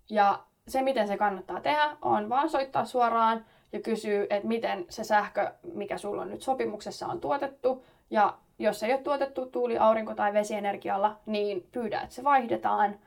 [0.09, 5.03] Ja se, miten se kannattaa tehdä, on vaan soittaa suoraan ja kysyä, että miten se
[5.03, 7.83] sähkö, mikä sulla on nyt sopimuksessa, on tuotettu.
[8.09, 12.99] Ja jos se ei ole tuotettu tuuli, aurinko tai vesienergialla, niin pyydä, että se vaihdetaan.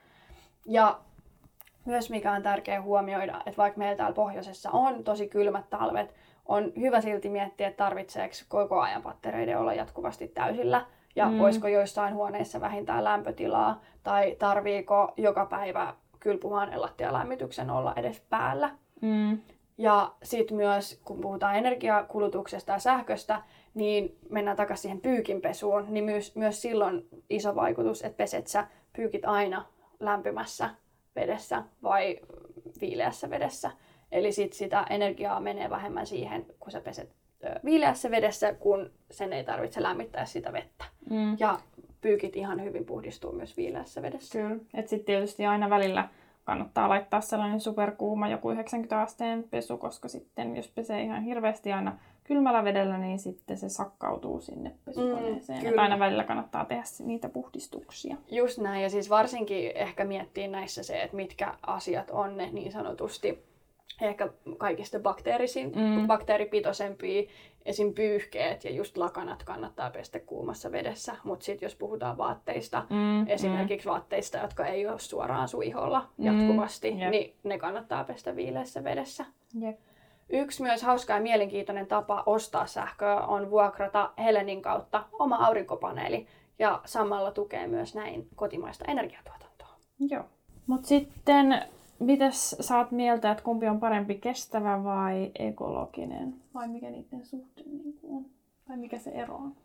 [0.67, 1.01] Ja
[1.85, 6.15] myös mikä on tärkeää huomioida, että vaikka meillä täällä pohjoisessa on tosi kylmät talvet,
[6.47, 11.39] on hyvä silti miettiä, että tarvitseeko koko ajan pattereiden olla jatkuvasti täysillä ja mm.
[11.39, 18.71] voisiko joissain huoneissa vähintään lämpötilaa tai tarviiko joka päivä kylpyhuoneen lattialämmityksen olla edes päällä.
[19.01, 19.39] Mm.
[19.83, 23.43] Ja sitten myös, kun puhutaan energiakulutuksesta ja sähköstä,
[23.75, 28.67] niin mennään takaisin siihen pyykinpesuun, niin myös, myös silloin iso vaikutus, että peset sä
[28.97, 29.67] pyykit aina
[30.01, 30.71] lämpimässä
[31.17, 32.19] vedessä vai
[32.81, 33.71] viileässä vedessä.
[34.13, 37.13] Eli sit sitä energiaa menee vähemmän siihen, kun sä peset
[37.65, 40.85] viileässä vedessä, kun sen ei tarvitse lämmittää sitä vettä.
[41.11, 41.37] Mm.
[41.39, 41.59] Ja
[42.01, 44.39] pyykit ihan hyvin puhdistuu myös viileässä vedessä.
[44.39, 44.57] Kyllä.
[44.75, 46.09] Et sitten tietysti aina välillä
[46.45, 51.99] kannattaa laittaa sellainen superkuuma joku 90 asteen pesu, koska sitten jos pesee ihan hirveästi aina
[52.25, 55.73] kylmällä vedellä, niin sitten se sakkautuu sinne pesukoneeseen.
[55.73, 58.17] Mm, aina välillä kannattaa tehdä niitä puhdistuksia.
[58.31, 62.73] Just näin, ja siis varsinkin ehkä miettii näissä se, että mitkä asiat on ne niin
[62.73, 63.52] sanotusti
[64.01, 64.29] ehkä
[64.59, 66.07] kaikista bakteerisin, mm.
[66.07, 67.23] bakteeripitoisempia,
[67.65, 67.95] esim.
[67.95, 71.17] pyyhkeet ja just lakanat kannattaa pestä kuumassa vedessä.
[71.25, 73.29] Mutta sitten jos puhutaan vaatteista, mm.
[73.29, 73.91] esimerkiksi mm.
[73.91, 76.25] vaatteista, jotka ei ole suoraan suiholla mm.
[76.27, 77.11] jatkuvasti, yep.
[77.11, 79.25] niin ne kannattaa pestä viileässä vedessä.
[79.63, 79.79] Yep.
[80.29, 86.27] Yksi myös hauska ja mielenkiintoinen tapa ostaa sähköä on vuokrata Helenin kautta oma aurinkopaneeli
[86.59, 89.77] ja samalla tukee myös näin kotimaista energiatuotantoa.
[89.99, 90.25] Joo.
[90.67, 91.63] Mutta sitten
[92.03, 96.35] Mitäs saat mieltä, että kumpi on parempi, kestävä vai ekologinen?
[96.55, 98.27] Vai mikä niiden suhde niin on?
[98.65, 99.57] Tai mikä se ero on?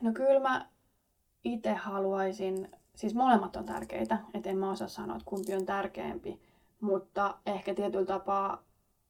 [0.00, 0.66] No kyllä mä
[1.44, 6.40] itse haluaisin, siis molemmat on tärkeitä, että en mä osaa sanoa, että kumpi on tärkeämpi,
[6.80, 8.62] mutta ehkä tietyllä tapaa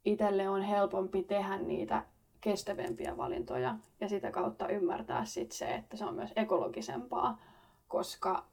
[0.05, 2.03] itselle on helpompi tehdä niitä
[2.41, 7.39] kestävämpiä valintoja ja sitä kautta ymmärtää sit se, että se on myös ekologisempaa,
[7.89, 8.45] koska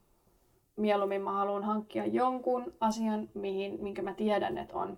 [0.76, 4.98] mieluummin mä haluan hankkia jonkun asian, mihin, minkä mä tiedän, että on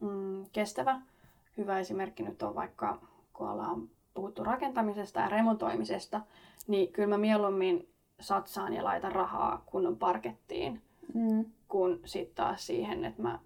[0.00, 1.00] mm, kestävä.
[1.56, 2.98] Hyvä esimerkki nyt on vaikka,
[3.32, 6.20] kun ollaan puhuttu rakentamisesta ja remontoimisesta,
[6.66, 7.88] niin kyllä mä mieluummin
[8.20, 10.82] satsaan ja laitan rahaa kunnon parkettiin,
[11.14, 11.44] mm.
[11.68, 13.38] kun sitten taas siihen, että mä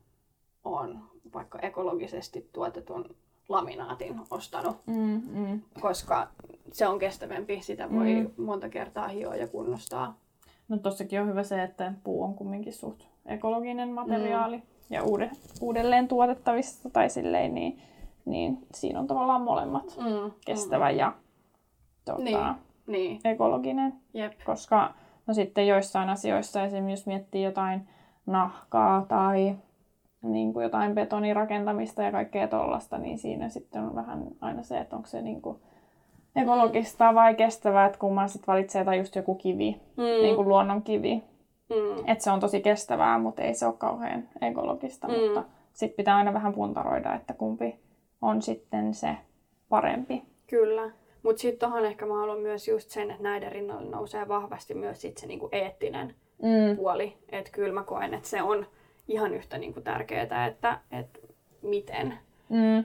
[0.64, 1.02] oon
[1.34, 3.16] vaikka ekologisesti tuotetun
[3.48, 5.60] laminaatin ostanut, mm, mm.
[5.80, 6.28] koska
[6.72, 8.44] se on kestävämpi, sitä voi mm.
[8.44, 10.18] monta kertaa hioa ja kunnostaa
[10.68, 14.62] No tossakin on hyvä se, että puu on kumminkin suht ekologinen materiaali mm.
[14.90, 17.82] ja uude, uudelleen tuotettavissa tai silleen, niin,
[18.24, 20.30] niin siinä on tavallaan molemmat mm.
[20.46, 20.98] kestävä mm.
[20.98, 21.12] ja
[22.04, 22.38] tuota, niin.
[22.86, 23.20] Niin.
[23.24, 23.92] ekologinen.
[24.14, 24.32] Jep.
[24.46, 24.94] Koska
[25.26, 27.88] no sitten joissain asioissa, esimerkiksi jos miettii jotain
[28.26, 29.56] nahkaa tai
[30.22, 34.96] niin kuin jotain betonirakentamista ja kaikkea tollasta, niin siinä sitten on vähän aina se, että
[34.96, 35.58] onko se niin kuin
[36.36, 40.02] ekologista vai kestävää, että kumman sitten valitsee tai just joku kivi, mm.
[40.02, 41.22] niin kuin luonnon kivi.
[41.68, 41.98] Mm.
[42.06, 45.08] Että se on tosi kestävää, mutta ei se ole kauhean ekologista.
[45.08, 45.14] Mm.
[45.14, 47.80] Mutta sitten pitää aina vähän puntaroida, että kumpi
[48.22, 49.16] on sitten se
[49.68, 50.22] parempi.
[50.46, 50.90] Kyllä.
[51.22, 55.00] Mutta sitten tuohon ehkä mä haluan myös just sen, että näiden rinnalle nousee vahvasti myös
[55.00, 56.76] sit se niinku eettinen mm.
[56.76, 57.16] puoli.
[57.28, 58.66] Että kyllä mä koen, että se on
[59.08, 61.18] ihan yhtä niinku tärkeää, että, että
[61.62, 62.18] miten.
[62.48, 62.84] Mm.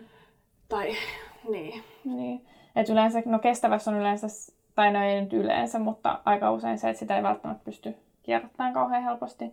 [0.70, 0.96] Tai
[1.52, 1.84] niin.
[2.06, 2.48] niin.
[2.76, 4.28] Et yleensä, no kestävässä on yleensä,
[4.76, 8.74] tai no ei nyt yleensä, mutta aika usein se, että sitä ei välttämättä pysty kierrättämään
[8.74, 9.52] kauhean helposti.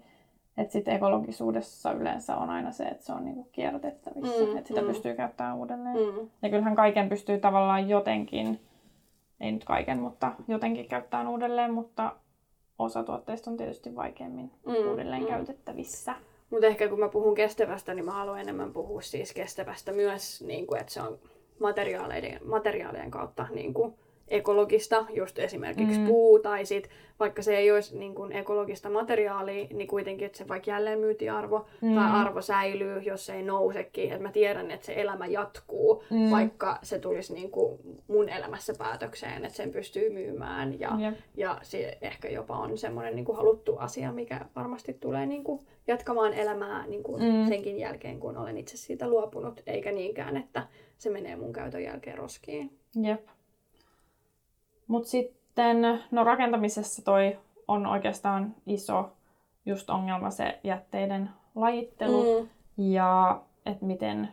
[0.58, 4.80] Että sitten ekologisuudessa yleensä on aina se, että se on niinku kierrätettävissä, mm, että sitä
[4.80, 4.86] mm.
[4.86, 5.96] pystyy käyttämään uudelleen.
[5.96, 6.28] Mm.
[6.42, 8.60] Ja kyllähän kaiken pystyy tavallaan jotenkin,
[9.40, 12.12] ei nyt kaiken, mutta jotenkin käyttämään uudelleen, mutta
[12.78, 15.28] osa tuotteista on tietysti vaikeammin mm, uudelleen mm.
[15.28, 16.14] käytettävissä.
[16.50, 20.66] Mutta ehkä kun mä puhun kestävästä, niin mä haluan enemmän puhua siis kestävästä myös, niin
[20.66, 21.18] kuin, että se on
[21.60, 23.94] materiaaleiden, materiaalien kautta niin kuin
[24.30, 26.06] ekologista, just esimerkiksi mm.
[26.06, 30.48] puu, tai sit, vaikka se ei olisi niin kuin ekologista materiaalia, niin kuitenkin, että se
[30.48, 31.94] vaikka jälleenmyyntiarvo mm.
[31.94, 34.12] tai arvo säilyy, jos se ei nousekin.
[34.12, 36.30] Että mä tiedän, että se elämä jatkuu, mm.
[36.30, 40.80] vaikka se tulisi niin kuin mun elämässä päätökseen, että sen pystyy myymään.
[40.80, 41.14] Ja, yep.
[41.36, 45.60] ja se ehkä jopa on semmoinen niin kuin haluttu asia, mikä varmasti tulee niin kuin
[45.86, 47.48] jatkamaan elämää niin kuin mm.
[47.48, 50.66] senkin jälkeen, kun olen itse siitä luopunut, eikä niinkään, että
[50.98, 52.78] se menee mun käytön jälkeen roskiin.
[53.02, 53.26] Jep.
[54.88, 59.12] Mutta sitten, no rakentamisessa toi on oikeastaan iso
[59.66, 62.40] just ongelma se jätteiden lajittelu.
[62.40, 62.48] Mm.
[62.76, 64.28] Ja että miten,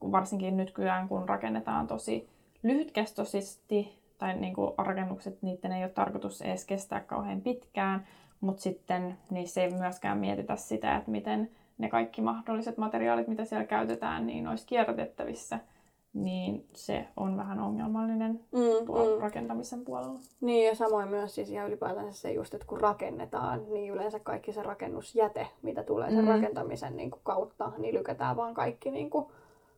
[0.00, 2.28] varsinkin nykyään kun rakennetaan tosi
[2.62, 8.06] lyhytkestoisesti, tai niin kuin rakennukset, niiden ei ole tarkoitus edes kestää kauhean pitkään,
[8.40, 13.66] mutta sitten niissä ei myöskään mietitä sitä, että miten ne kaikki mahdolliset materiaalit, mitä siellä
[13.66, 15.58] käytetään, niin olisi kierrätettävissä–
[16.14, 19.22] niin se on vähän ongelmallinen mm, tuolla mm.
[19.22, 20.18] rakentamisen puolella.
[20.40, 24.52] Niin ja samoin myös siis ihan ylipäätään se just, että kun rakennetaan, niin yleensä kaikki
[24.52, 26.28] se rakennusjäte, mitä tulee sen mm.
[26.28, 29.26] rakentamisen niin kuin kautta, niin lykätään vaan kaikki niin kuin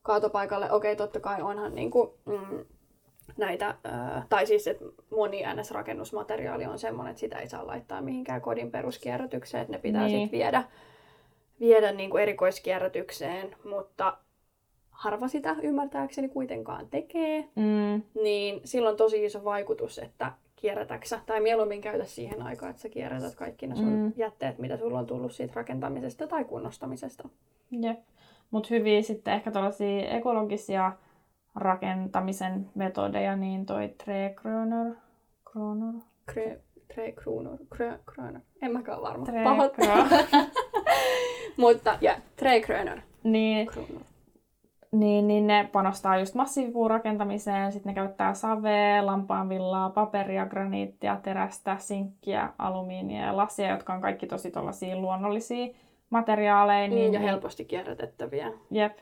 [0.03, 0.73] kaatopaikalle.
[0.73, 2.65] Okei, totta kai onhan niin kuin, mm,
[3.37, 8.41] näitä, äh, tai siis että moni NS-rakennusmateriaali on semmoinen, että sitä ei saa laittaa mihinkään
[8.41, 10.21] kodin peruskierrätykseen, että ne pitää niin.
[10.21, 10.65] sitten viedä,
[11.61, 14.17] viedä niin kuin erikoiskierrätykseen, mutta
[14.97, 18.03] harva sitä ymmärtääkseni kuitenkaan tekee, mm.
[18.23, 22.89] niin silloin on tosi iso vaikutus, että kierrätäksä, tai mieluummin käytä siihen aikaan, että sä
[22.89, 24.13] kierrätät kaikki ne sun mm.
[24.17, 27.29] jätteet, mitä sulla on tullut siitä rakentamisesta tai kunnostamisesta.
[27.71, 27.99] Jep.
[28.51, 30.93] Mutta hyviä sitten ehkä tällaisia ekologisia
[31.55, 34.95] rakentamisen metodeja, niin toi Trekröner,
[35.53, 35.95] Kroner,
[36.27, 36.61] Kre,
[36.95, 37.59] Trekröner,
[38.07, 39.27] Kröner, en mäkään varma.
[39.27, 39.45] Tre,
[41.57, 43.01] Mutta, ja Trekröner.
[43.23, 44.03] Niin, Kroner
[44.93, 52.53] niin, niin ne panostaa just massiivipuurakentamiseen, sitten ne käyttää savea, lampaanvillaa, paperia, graniittia, terästä, sinkkiä,
[52.59, 55.75] alumiinia ja lasia, jotka on kaikki tosi tollaisia luonnollisia
[56.11, 56.89] materiaaleja.
[56.89, 58.53] Niin, ja helposti kierrätettäviä.
[58.71, 58.99] Jep.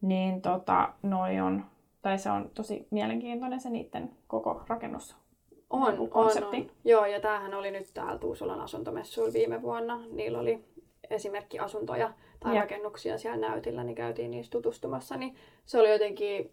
[0.00, 1.64] Niin tota, noi on,
[2.02, 5.16] tai se on tosi mielenkiintoinen se niiden koko rakennus
[5.70, 6.70] on, on, on.
[6.84, 10.00] Joo, ja tämähän oli nyt täällä Tuusulan asuntomessuilla viime vuonna.
[10.10, 10.64] Niillä oli
[11.10, 12.60] esimerkki asuntoja tai ja.
[12.60, 16.52] rakennuksia siellä näytillä, niin käytiin niistä tutustumassa, niin se oli jotenkin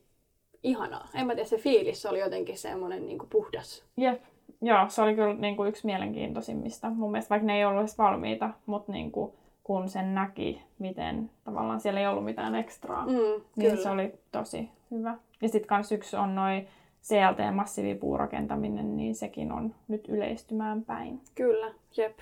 [0.64, 1.08] ihanaa.
[1.14, 3.86] En mä tiedä, se fiilis oli jotenkin semmoinen niin kuin puhdas.
[3.98, 4.22] Jep.
[4.62, 6.90] Joo, se oli kyllä niin kuin yksi mielenkiintoisimmista.
[6.90, 9.32] Mun mielestä vaikka ne ei ollut edes valmiita, mutta niin kuin,
[9.64, 13.76] kun sen näki, miten tavallaan siellä ei ollut mitään ekstraa, mm, niin kyllä.
[13.84, 15.18] se oli tosi hyvä.
[15.42, 16.68] Ja sitten kans yksi on noin
[17.04, 21.22] CLT-massiivipuurakentaminen, niin sekin on nyt yleistymään päin.
[21.36, 22.20] Kyllä, jep.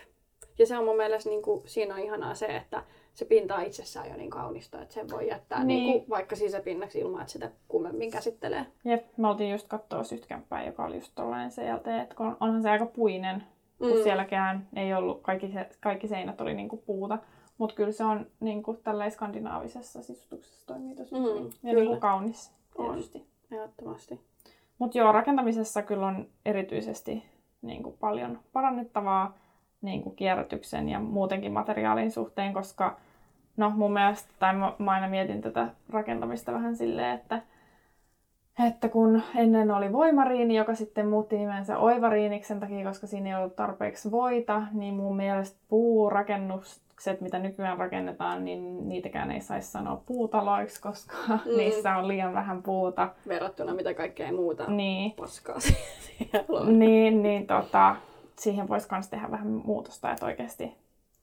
[0.60, 3.64] Ja se on mun mielestä, niin kuin, siinä on ihanaa se, että se pinta on
[3.64, 5.84] itsessään jo niin kaunista, että sen voi jättää niin.
[5.84, 8.66] Niin kuin, vaikka sisäpinnaksi ilman, että sitä kummemmin käsittelee.
[8.86, 12.70] Jep, me oltiin just katsoa sytkämpää, joka oli just tollainen CLT, että kun onhan se
[12.70, 13.44] aika puinen,
[13.78, 14.04] kun mm.
[14.04, 17.18] sielläkään ei ollut, kaikki, se, kaikki seinät oli niin kuin puuta.
[17.58, 21.54] Mutta kyllä se on niin kuin tällä skandinaavisessa sisustuksessa toimii tosi mm, hyvin.
[21.64, 23.18] Ja niin kuin kaunis tietysti.
[23.18, 24.20] On, ehdottomasti.
[24.80, 27.24] Mutta joo, rakentamisessa kyllä on erityisesti
[27.62, 29.38] niin kuin paljon parannettavaa
[29.84, 32.98] niin kuin kierrätyksen ja muutenkin materiaalin suhteen, koska
[33.58, 37.42] no mun mielestä, tai mä, mä aina mietin tätä rakentamista vähän silleen, että,
[38.68, 43.36] että kun ennen oli voimariini, joka sitten muutti nimensä oivariiniksi sen takia, koska siinä ei
[43.36, 50.02] ollut tarpeeksi voita, niin mun mielestä puurakennukset, mitä nykyään rakennetaan, niin niitäkään ei saisi sanoa
[50.06, 51.58] puutaloiksi, koska mm.
[51.58, 53.10] niissä on liian vähän puuta.
[53.28, 55.12] Verrattuna mitä kaikkea muuta niin.
[55.12, 55.60] paskaa
[56.06, 56.80] siellä on.
[56.80, 57.96] Niin, niin tota,
[58.40, 60.74] siihen voisi myös tehdä vähän muutosta, että oikeasti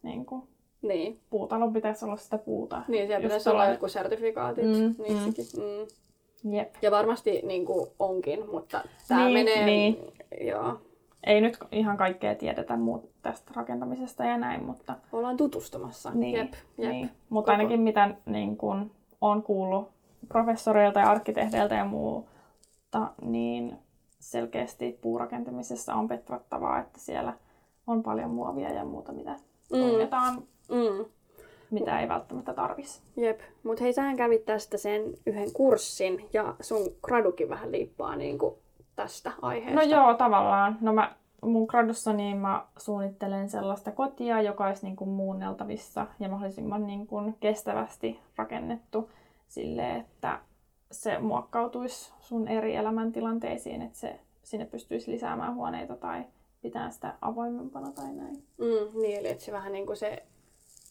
[0.02, 0.42] niin kuin,
[0.82, 1.20] niin.
[1.30, 2.82] puutalon pitäisi olla sitä puuta.
[2.88, 5.44] Niin, siellä pitäisi olla jotkut sertifikaatit mm, niissäkin.
[5.56, 5.62] Mm.
[5.62, 6.54] Mm.
[6.54, 6.74] Jep.
[6.82, 9.66] Ja varmasti niin kuin onkin, mutta tämä niin, menee...
[9.66, 9.98] Niin.
[10.40, 10.80] Joo.
[11.26, 14.94] Ei nyt ihan kaikkea tiedetä muut tästä rakentamisesta ja näin, mutta...
[15.12, 16.10] Ollaan tutustumassa.
[16.14, 16.90] Niin, jep, jep.
[16.90, 17.10] Niin.
[17.28, 19.88] Mutta ainakin mitä niin kun on kuullut
[20.28, 23.78] professoreilta ja arkkitehdeiltä ja muuta, niin
[24.20, 27.32] selkeästi puurakentamisessa on petrattavaa, että siellä
[27.86, 29.36] on paljon muovia ja muuta, mitä
[29.72, 30.76] mm.
[30.76, 31.04] mm.
[31.70, 33.02] mitä ei välttämättä tarvisi.
[33.16, 38.38] Jep, mutta hei, sähän kävit tästä sen yhden kurssin ja sun gradukin vähän liippaa niin
[38.38, 38.54] kuin
[38.96, 39.80] tästä aiheesta.
[39.80, 40.78] No joo, tavallaan.
[40.80, 46.28] No mä, mun gradussa niin mä suunnittelen sellaista kotia, joka olisi niin kuin muunneltavissa ja
[46.28, 49.10] mahdollisimman niin kuin kestävästi rakennettu
[49.48, 50.40] sille, että
[50.92, 56.24] se muokkautuisi sun eri elämäntilanteisiin, että se, sinne pystyisi lisäämään huoneita tai
[56.62, 58.44] pitää sitä avoimempana tai näin.
[58.58, 60.22] Mm, niin, eli että se vähän niin kuin se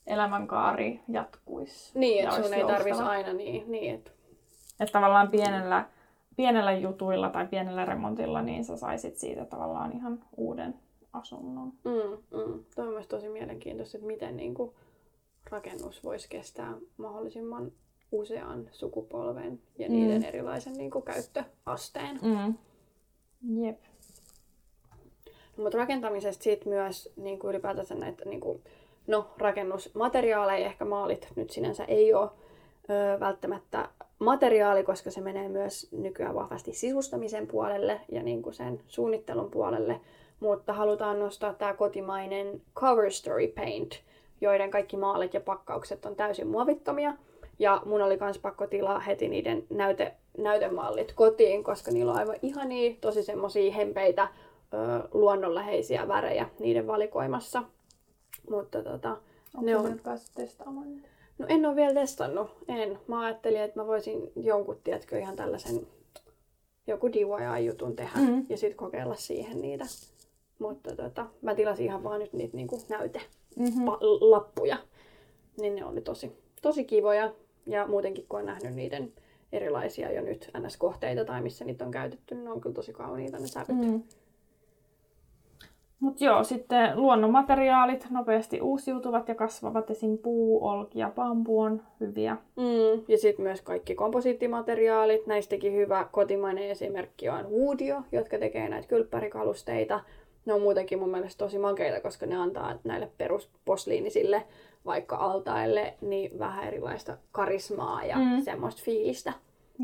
[0.07, 1.99] elämänkaari jatkuisi.
[1.99, 3.71] Niin, että sun ei tarvitsisi aina niin.
[3.71, 4.11] niin että...
[4.79, 5.85] että tavallaan pienellä,
[6.35, 10.75] pienellä jutuilla tai pienellä remontilla, niin sä saisit siitä tavallaan ihan uuden
[11.13, 11.73] asunnon.
[11.83, 12.63] Mm, mm.
[12.75, 14.71] Tuo on myös tosi mielenkiintoista, että miten niin kuin
[15.49, 17.71] rakennus voisi kestää mahdollisimman
[18.11, 19.93] usean sukupolven ja mm.
[19.95, 22.19] niiden erilaisen niin kuin, käyttöasteen.
[22.21, 22.53] Mm.
[23.65, 23.79] Jep.
[25.57, 28.63] No, mutta rakentamisesta siitä myös niin kuin ylipäätänsä näitä niin kuin,
[29.07, 32.29] no, rakennusmateriaaleja, ehkä maalit nyt sinänsä ei ole
[32.89, 33.89] ö, välttämättä
[34.19, 39.99] materiaali, koska se menee myös nykyään vahvasti sisustamisen puolelle ja niin kuin sen suunnittelun puolelle,
[40.39, 44.03] mutta halutaan nostaa tämä kotimainen Cover Story Paint,
[44.41, 47.13] joiden kaikki maalit ja pakkaukset on täysin muovittomia
[47.59, 52.35] Ja mun oli kans pakko tilaa heti niiden näyte, näytemallit kotiin, koska niillä on aivan
[52.41, 54.27] ihania, tosi semmosia hempeitä,
[54.73, 57.63] ö, luonnonläheisiä värejä niiden valikoimassa.
[58.49, 59.99] Mutta tota, Onko ne on...
[60.03, 61.07] päässyt testaamaan niitä?
[61.37, 62.99] No en ole vielä testannut, en.
[63.07, 65.87] Mä ajattelin, että mä voisin jonkun, tiedätkö, ihan tällaisen
[66.87, 68.39] joku DIY-jutun tehdä Mhm.
[68.49, 69.85] ja sitten kokeilla siihen niitä.
[70.59, 74.77] Mutta tota, mä tilasin ihan vaan nyt niitä niinku näytelappuja.
[75.61, 76.31] Niin ne oli tosi,
[76.61, 77.33] tosi kivoja.
[77.69, 79.13] Ja muutenkin kun on nähnyt niiden
[79.51, 83.39] erilaisia jo nyt NS-kohteita tai missä niitä on käytetty, niin ne on kyllä tosi kauniita
[83.39, 83.77] ne sävyt.
[83.77, 84.03] Mm.
[85.99, 89.91] Mutta joo, sitten luonnonmateriaalit nopeasti uusiutuvat ja kasvavat.
[89.91, 90.17] Esim.
[90.17, 92.37] puu, olki ja bambu on hyviä.
[92.55, 95.27] Mm, ja sitten myös kaikki komposiittimateriaalit.
[95.27, 99.99] Näistäkin hyvä kotimainen esimerkki on Woodio, jotka tekee näitä kylppärikalusteita.
[100.45, 104.43] Ne on muutenkin mun mielestä tosi makeita, koska ne antaa näille perusposliinisille
[104.85, 108.23] vaikka altaille niin vähän erilaista karismaa ja Mm.
[108.23, 108.41] mm.
[108.41, 109.33] semmoista fiilistä.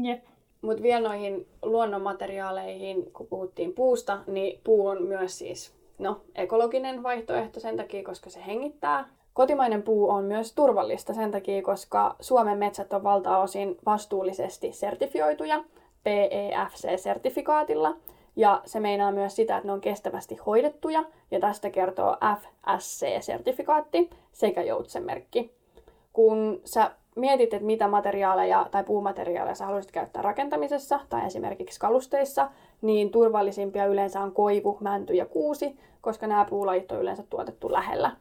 [0.03, 0.23] Jep.
[0.61, 7.59] Mutta vielä noihin luonnonmateriaaleihin, kun puhuttiin puusta, niin puu on myös siis no, ekologinen vaihtoehto
[7.59, 9.09] sen takia, koska se hengittää.
[9.33, 15.63] Kotimainen puu on myös turvallista sen takia, koska Suomen metsät on valtaosin vastuullisesti sertifioituja
[16.03, 17.95] PEFC-sertifikaatilla.
[18.35, 24.61] Ja se meinaa myös sitä, että ne on kestävästi hoidettuja, ja tästä kertoo FSC-sertifikaatti sekä
[24.61, 25.51] joutsenmerkki.
[26.13, 32.49] Kun sä mietit, että mitä materiaaleja tai puumateriaaleja sä haluaisit käyttää rakentamisessa tai esimerkiksi kalusteissa,
[32.81, 38.11] niin turvallisimpia yleensä on koivu, mänty ja kuusi, koska nämä puulajit on yleensä tuotettu lähellä.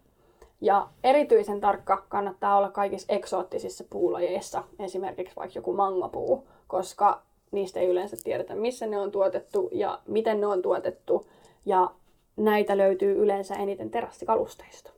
[0.60, 7.22] Ja erityisen tarkka kannattaa olla kaikissa eksoottisissa puulajeissa, esimerkiksi vaikka joku mangopuu, koska
[7.54, 11.26] niistä ei yleensä tiedetä, missä ne on tuotettu ja miten ne on tuotettu.
[11.66, 11.90] Ja
[12.36, 14.90] näitä löytyy yleensä eniten terassikalusteista.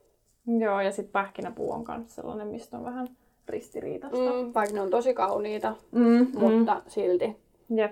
[0.59, 3.07] Joo, ja sitten pähkinäpuu on myös sellainen, mistä on vähän
[3.49, 4.17] ristiriitasta.
[4.17, 7.35] Mm, vaikka ne on tosi kauniita, Mm, mutta silti.
[7.75, 7.91] Jep.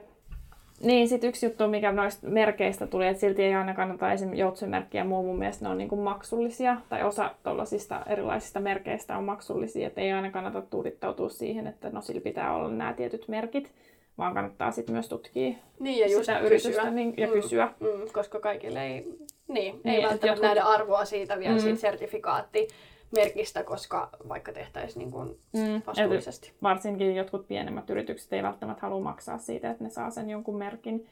[0.81, 4.33] Niin, sitten yksi juttu, mikä noista merkeistä tuli, että silti ei aina kannata esim.
[4.33, 5.23] joutsenmerkkiä ja muu.
[5.23, 10.11] Mun mielestä ne on niinku maksullisia, tai osa tuollaisista erilaisista merkeistä on maksullisia, että ei
[10.11, 13.71] aina kannata tuudittautua siihen, että no sillä pitää olla nämä tietyt merkit,
[14.17, 16.47] vaan kannattaa sitten myös tutkia Niin, ja just sitä kysyä.
[16.47, 17.33] yritystä niin, ja Mm.
[17.33, 17.73] kysyä.
[17.79, 19.15] Mm, koska kaikille ei, niin,
[19.47, 21.59] Niin, ei välttämättä jotkut- nähdä arvoa siitä vielä Mm.
[21.61, 26.51] siitä sertifikaattimerkistä, koska vaikka tehtäisiin niin kuin Mm, vastuullisesti.
[26.63, 31.07] varsinkin jotkut pienemmät yritykset ei välttämättä halua maksaa siitä, että ne saa sen jonkun merkin,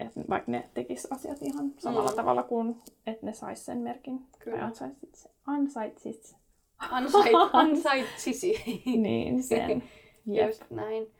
[0.00, 2.16] että vaikka ne tekis asiat ihan samalla Mm.
[2.16, 2.76] tavalla kuin,
[3.06, 4.20] että ne sais sen merkin.
[4.38, 4.64] Kyllä.
[4.64, 5.32] Ansaitsit sen.
[6.90, 8.62] Ansait, ansaitsisi.
[8.86, 9.82] Niin, sen.
[10.26, 10.46] Jep.
[10.46, 11.10] Just näin.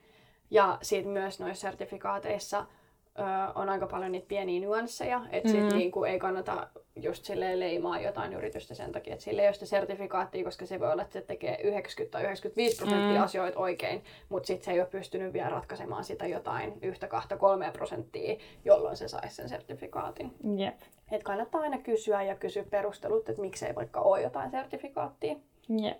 [0.51, 3.23] Ja sitten myös noissa sertifikaateissa ö,
[3.55, 5.57] on aika paljon niitä pieniä nyansseja, että mm.
[5.57, 5.61] Mm.
[5.69, 9.55] sit niinku ei kannata just silleen leimaa jotain yritystä sen takia, että sillä ei ole
[9.55, 13.25] sitä sertifikaattia, koska se voi olla, että se tekee 90 tai 95 prosenttia Mm.
[13.25, 17.73] asioita oikein, mutta sitten se ei ole pystynyt vielä ratkaisemaan sitä jotain yhtä, kahta, kolmea
[17.73, 20.35] prosenttia, jolloin se saisi sen sertifikaatin.
[20.57, 20.75] Jep.
[21.13, 25.37] Et kannattaa aina kysyä ja kysyä perustelut, että miksei vaikka ole jotain sertifikaattia.
[25.83, 25.99] Jep.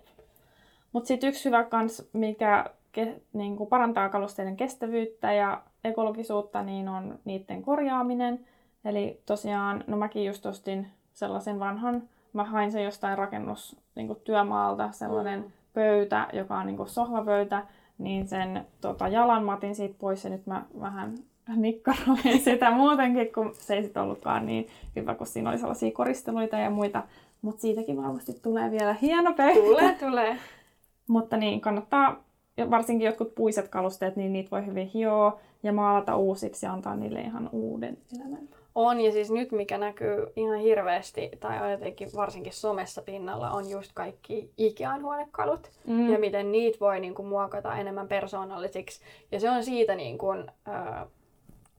[0.91, 7.19] Mutta sitten yksi hyvä kans, mikä ke, niinku parantaa kalusteiden kestävyyttä ja ekologisuutta, niin on
[7.25, 8.39] niiden korjaaminen.
[8.85, 14.91] Eli tosiaan, no mäkin just ostin sellaisen vanhan, mä hain sen jostain rakennus niinku työmaalta,
[14.91, 15.51] sellainen Mm.
[15.73, 17.63] pöytä, joka on niinku sohvapöytä,
[17.97, 21.13] niin sen tota, jalan mä otin siitä pois ja nyt mä vähän
[21.55, 26.57] nikkaroin sitä muutenkin, kun se ei sitten ollutkaan niin hyvä, kun siinä oli sellaisia koristeluita
[26.57, 27.03] ja muita.
[27.41, 29.59] Mutta siitäkin varmasti tulee vielä hieno pöytä.
[29.59, 30.37] Tulee, tulee.
[31.07, 32.23] Mutta niin, kannattaa,
[32.69, 37.21] varsinkin jotkut puiset kalusteet, niin niitä voi hyvin hioa ja maalata uusiksi ja antaa niille
[37.21, 38.49] ihan uuden elämän.
[38.75, 43.69] On, ja siis nyt mikä näkyy ihan hirveästi, tai on jotenkin varsinkin somessa pinnalla, on
[43.69, 45.71] just kaikki Ikean huonekalut.
[45.87, 46.09] Mm.
[46.13, 49.01] Ja miten niitä voi niin kuin, muokata enemmän persoonallisiksi.
[49.31, 51.07] Ja se on siitä niin kuin, äh,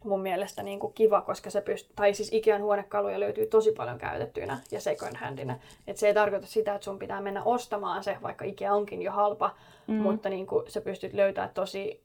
[0.05, 3.99] mun mielestä niin kuin kiva, koska se pyst- tai siis Ikean huonekaluja löytyy tosi paljon
[3.99, 5.59] käytettyinä ja second handina.
[5.87, 9.13] Et se ei tarkoita sitä, että sun pitää mennä ostamaan se, vaikka Ikea onkin jo
[9.13, 9.55] halpa,
[9.87, 9.95] mm.
[9.95, 12.05] mutta niin kuin, sä pystyt löytämään tosi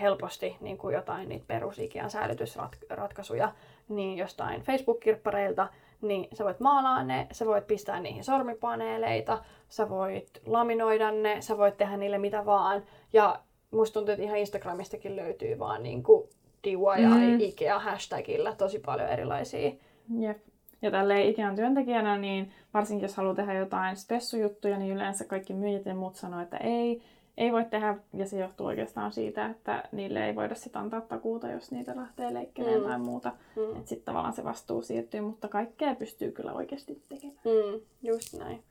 [0.00, 3.52] helposti niin kuin jotain niitä perus Ikean säilytysratkaisuja
[3.88, 5.68] niin jostain Facebook-kirppareilta,
[6.00, 11.58] niin sä voit maalaa ne, sä voit pistää niihin sormipaneeleita, sä voit laminoida ne, sä
[11.58, 12.82] voit tehdä niille mitä vaan.
[13.12, 13.40] Ja
[13.70, 16.28] musta tuntuu, että ihan Instagramistakin löytyy vaan niin kuin
[16.66, 18.56] DIY ja Mm.
[18.58, 19.72] Tosi paljon erilaisia.
[20.18, 20.38] Jep.
[20.82, 25.86] Ja tälleen Ikean työntekijänä, niin varsinkin jos haluaa tehdä jotain spessujuttuja, niin yleensä kaikki myyjät
[25.86, 27.02] ja muut sanoo, että ei,
[27.38, 27.96] ei voi tehdä.
[28.14, 32.34] Ja se johtuu oikeastaan siitä, että niille ei voida sit antaa takuuta, jos niitä lähtee
[32.34, 32.86] leikkelemään Mm.
[32.88, 33.32] tai muuta.
[33.56, 33.76] Mm.
[33.76, 37.38] Että sitten tavallaan se vastuu siirtyy, mutta kaikkea pystyy kyllä oikeasti tekemään.
[37.44, 38.62] Mm, just näin.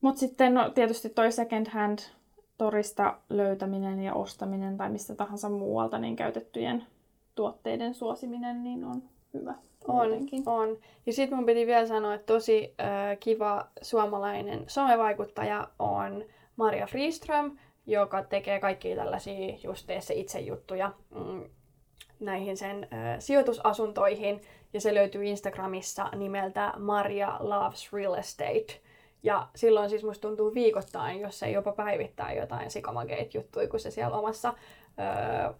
[0.00, 1.98] Mutta sitten no, tietysti toi second hand
[2.58, 6.84] torista löytäminen ja ostaminen tai mistä tahansa muualta niin käytettyjen
[7.36, 9.02] tuotteiden suosiminen niin on
[9.34, 9.54] hyvä.
[9.88, 10.10] On,
[10.46, 10.78] on.
[11.06, 16.24] Ja sitten mun piti vielä sanoa, että tosi äh, kiva suomalainen somevaikuttaja on
[16.56, 21.44] Maria Friström, joka tekee kaikkia tällaisia just tee se itse juttuja mm,
[22.20, 24.40] näihin sen äh, sijoitusasuntoihin.
[24.72, 28.80] Ja se löytyy Instagramissa nimeltä Maria Loves Real Estate.
[29.22, 33.90] Ja silloin siis musta tuntuu viikoittain, jos ei jopa päivittää jotain sikamageit juttuja, kun se
[33.90, 34.54] siellä omassa
[34.98, 35.54] öö,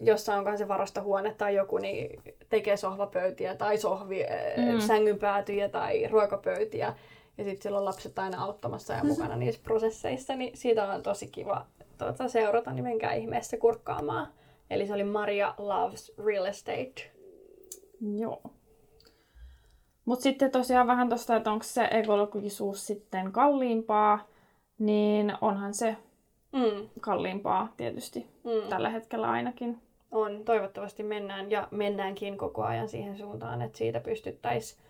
[0.00, 4.24] jossa on se varastohuone tai joku, niin tekee sohvapöytiä tai sohvi,
[4.56, 4.80] mm.
[4.80, 6.94] sängynpäätyjä tai ruokapöytiä.
[7.38, 11.26] Ja sitten siellä on lapset aina auttamassa ja mukana niissä prosesseissa, niin siitä on tosi
[11.26, 11.66] kiva
[11.98, 14.28] tuota, seurata, niin menkää ihmeessä kurkkaamaan.
[14.70, 17.10] Eli se oli Maria Loves Real Estate.
[18.00, 18.42] Joo.
[20.04, 24.26] Mutta sitten tosiaan vähän tuosta, että onko se ekologisuus sitten kalliimpaa,
[24.78, 25.96] niin onhan se
[26.52, 26.88] mm.
[27.00, 28.68] kalliimpaa tietysti mm.
[28.68, 29.78] tällä hetkellä ainakin.
[30.10, 34.80] On, toivottavasti mennään ja mennäänkin koko ajan siihen suuntaan, että siitä pystyttäisiin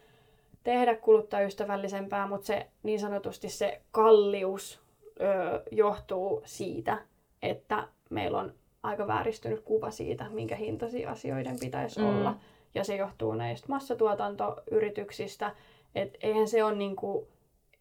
[0.65, 4.81] tehdä kuluttajaystävällisempää, mutta se niin sanotusti se kallius
[5.21, 6.99] ö, johtuu siitä,
[7.43, 12.09] että meillä on aika vääristynyt kuva siitä, minkä hintaisia asioiden pitäisi mm.
[12.09, 12.37] olla.
[12.75, 15.55] Ja se johtuu näistä massatuotantoyrityksistä,
[15.95, 17.27] että eihän se ole niin kuin,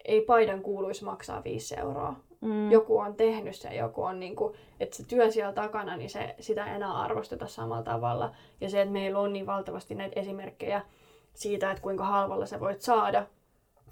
[0.06, 2.16] ei paidan kuuluisi maksaa 5 euroa.
[2.42, 2.72] Mm.
[2.72, 6.36] Joku on tehnyt sen, joku on niin kuin, että se työ siellä takana, niin se,
[6.40, 8.36] sitä ei enää arvosteta samalla tavalla.
[8.62, 10.82] Ja se, että meillä on niin valtavasti näitä esimerkkejä
[11.34, 13.28] siitä, että kuinka halvalla sä voit saada,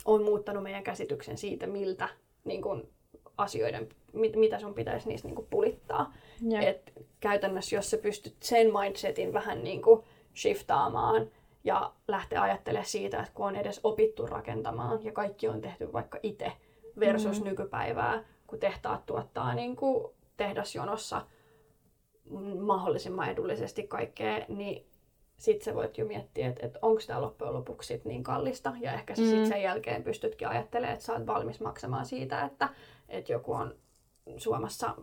[0.06, 2.10] on muuttanut meidän käsityksen siitä, miltä
[2.44, 2.90] niin kuin,
[3.38, 6.14] asioiden, mit, mitä sun pitäisi niistä niin kuin, pulittaa.
[6.52, 6.64] Yeah.
[6.64, 10.04] Et käytännössä, jos sä pystyt sen mindsetin vähän niin kuin,
[10.36, 11.28] shiftaamaan
[11.64, 16.20] ja lähteä ajattelemaan siitä, että kun on edes opittu rakentamaan ja kaikki on tehty vaikka
[16.24, 16.52] itse
[17.00, 17.46] versus mm.
[17.46, 21.26] nykypäivää, kun tehtaat tuottaa niin kuin tehdasjonossa
[22.60, 24.86] mahdollisimman edullisesti kaikkea, niin
[25.38, 28.74] sitten sä voit jo miettiä, että, että onko tämä loppujen lopuksi sit niin kallista.
[28.80, 29.28] Ja ehkä sä mm.
[29.28, 32.70] sit sen jälkeen pystytkin ajattelemaan, että sä oot valmis maksamaan siitä, että,
[33.10, 33.76] että joku on
[34.38, 34.96] Suomessa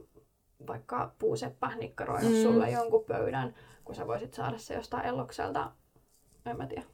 [0.66, 2.42] vaikka puuseppä nikkaroinut mm.
[2.42, 5.72] sulle jonkun pöydän, kun sä voisit saada se jostain ellokselta,
[6.46, 6.84] en mä tiedä,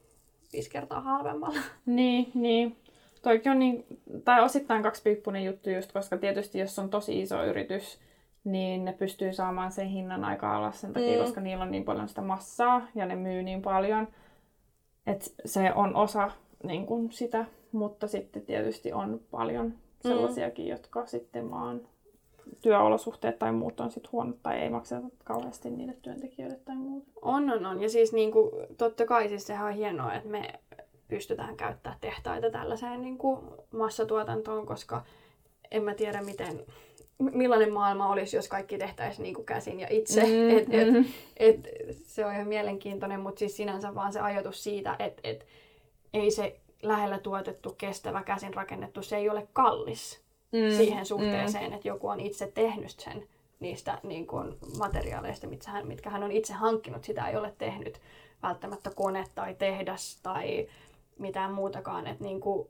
[0.53, 1.59] viisi kertaa halvemmalla.
[1.85, 2.77] Niin, niin.
[3.21, 3.85] Toikin on niin,
[4.25, 7.99] tai osittain kaksipiippunen juttu just, koska tietysti jos on tosi iso yritys,
[8.43, 11.23] niin ne pystyy saamaan sen hinnan aika alas sen takia, mm.
[11.23, 14.07] koska niillä on niin paljon sitä massaa ja ne myy niin paljon,
[15.07, 16.31] että se on osa
[16.63, 19.73] niin kuin sitä, mutta sitten tietysti on paljon mm.
[20.01, 20.71] sellaisiakin, mm.
[20.71, 21.81] jotka sitten vaan
[22.61, 27.11] työolosuhteet tai muut on sitten huonot tai ei makseta kauheasti niille työntekijöille tai muuta.
[27.21, 27.81] On, on, on.
[27.81, 30.53] Ja siis niin kuin, totta kai siis sehän on hienoa, että me
[31.11, 33.39] pystytään käyttämään tehtaita tällaiseen niin kuin
[33.71, 35.03] massatuotantoon, koska
[35.71, 36.65] en mä tiedä miten,
[37.17, 40.23] millainen maailma olisi, jos kaikki tehtäisiin niin kuin käsin ja itse.
[40.23, 41.05] Mm, et, et, mm.
[41.37, 41.57] et,
[42.05, 45.45] se on ihan mielenkiintoinen, mutta siis sinänsä vaan se ajatus siitä, että et,
[46.13, 51.75] ei se lähellä tuotettu, kestävä, käsin rakennettu, se ei ole kallis mm, siihen suhteeseen, mm.
[51.75, 53.27] että joku on itse tehnyt sen
[53.59, 57.03] niistä niin kuin, materiaaleista, mitkä hän, mitkä hän on itse hankkinut.
[57.03, 58.01] Sitä ei ole tehnyt
[58.43, 60.67] välttämättä kone tai tehdas tai
[61.21, 62.07] mitään muutakaan.
[62.07, 62.67] Että niin kuin,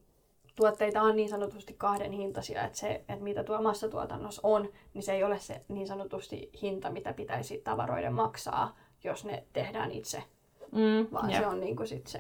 [0.56, 5.14] tuotteita on niin sanotusti kahden hintaisia, että se, että mitä tuo massatuotannossa on, niin se
[5.14, 10.24] ei ole se niin sanotusti hinta, mitä pitäisi tavaroiden maksaa, jos ne tehdään itse,
[10.72, 11.40] mm, vaan jep.
[11.40, 12.20] se on niin kuin sit se.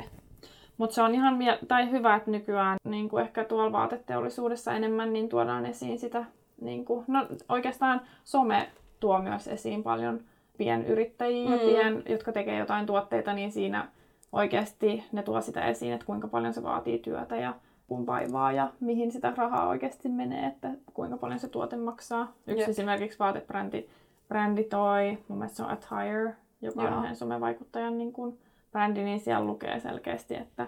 [0.77, 5.13] Mutta se on ihan mie- tai hyvä, että nykyään niin kuin ehkä tuolla vaateteollisuudessa enemmän
[5.13, 6.25] niin tuodaan esiin sitä,
[6.61, 10.23] niin kuin, no oikeastaan some tuo myös esiin paljon
[10.57, 11.59] pienyrittäjiä, mm.
[11.59, 13.87] pien, jotka tekee jotain tuotteita, niin siinä
[14.31, 17.55] oikeasti ne tuo sitä esiin, että kuinka paljon se vaatii työtä ja
[17.87, 22.33] kun vaivaa ja mihin sitä rahaa oikeasti menee, että kuinka paljon se tuote maksaa.
[22.47, 22.69] Yksi Jep.
[22.69, 23.87] esimerkiksi vaatebrändi
[24.31, 26.91] brändi toi, mun mielestä se on Attire, joka Joo.
[26.91, 28.39] on yhden somevaikuttajan niin kuin,
[28.71, 30.67] brändi, niin siellä lukee selkeästi, että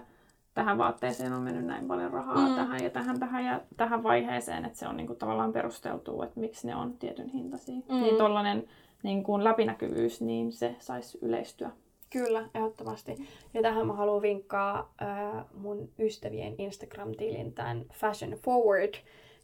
[0.54, 2.54] tähän vaatteeseen on mennyt näin paljon rahaa, mm.
[2.54, 6.40] tähän ja tähän, tähän ja tähän vaiheeseen, että se on niin kuin, tavallaan perusteltu, että
[6.40, 7.80] miksi ne on tietyn hintaisia.
[7.88, 8.00] Mm.
[8.00, 8.64] Niin tollainen
[9.02, 11.70] niin kuin läpinäkyvyys, niin se saisi yleistyä.
[12.10, 13.28] Kyllä, ehdottomasti.
[13.54, 18.94] Ja tähän mä haluan vinkkaa äh, mun ystävien Instagram-tilin, tämän Fashion Forward,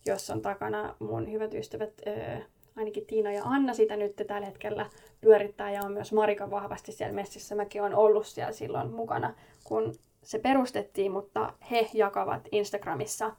[0.07, 2.43] jossa on takana mun hyvät ystävät, äh,
[2.77, 4.91] ainakin Tiina ja Anna sitä nyt tällä hetkellä
[5.21, 7.55] pyörittää, ja on myös Marika vahvasti siellä messissä.
[7.55, 9.35] Mäkin olen ollut siellä silloin mukana,
[9.65, 13.33] kun se perustettiin, mutta he jakavat Instagramissa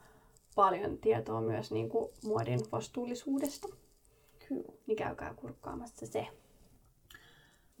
[0.54, 3.68] paljon tietoa myös niin kuin muodin vastuullisuudesta.
[4.48, 4.72] Kyllä.
[4.86, 6.26] Niin käykää kurkkaamassa se.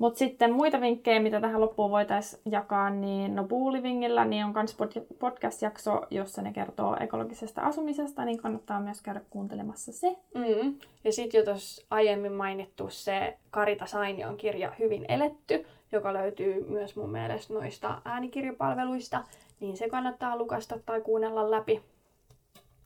[0.02, 4.76] Mutta sitten muita vinkkejä, mitä tähän loppuun voitaisiin jakaa, niin no Livingillä niin on myös
[5.18, 10.16] podcast-jakso, jossa ne kertoo ekologisesta asumisesta, niin kannattaa myös käydä kuuntelemassa se.
[10.34, 10.74] Mm.
[11.04, 16.96] Ja sitten jo tuossa aiemmin mainittu se Karita Sainion kirja Hyvin eletty, joka löytyy myös
[16.96, 19.24] mun mielestä noista äänikirjapalveluista,
[19.60, 21.82] niin se kannattaa lukasta tai kuunnella läpi.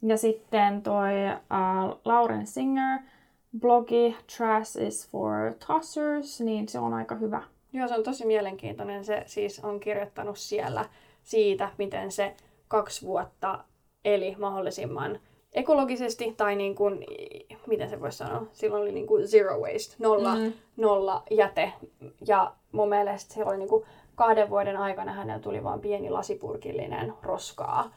[0.02, 2.98] Ja sitten toi uh, Lauren Singer,
[3.60, 7.42] blogi Trash is for Tossers, niin se on aika hyvä.
[7.72, 9.04] Joo, se on tosi mielenkiintoinen.
[9.04, 10.84] Se siis on kirjoittanut siellä
[11.22, 12.34] siitä, miten se
[12.68, 13.64] kaksi vuotta
[14.04, 15.20] eli mahdollisimman
[15.52, 17.04] ekologisesti, tai niin kuin,
[17.66, 20.52] miten se voisi sanoa, silloin oli niin kuin zero waste, nolla, mm.
[20.76, 21.72] nolla jäte.
[22.26, 23.84] Ja mun mielestä se oli niin kuin
[24.14, 27.90] kahden vuoden aikana hänellä tuli vain pieni lasipurkillinen roskaa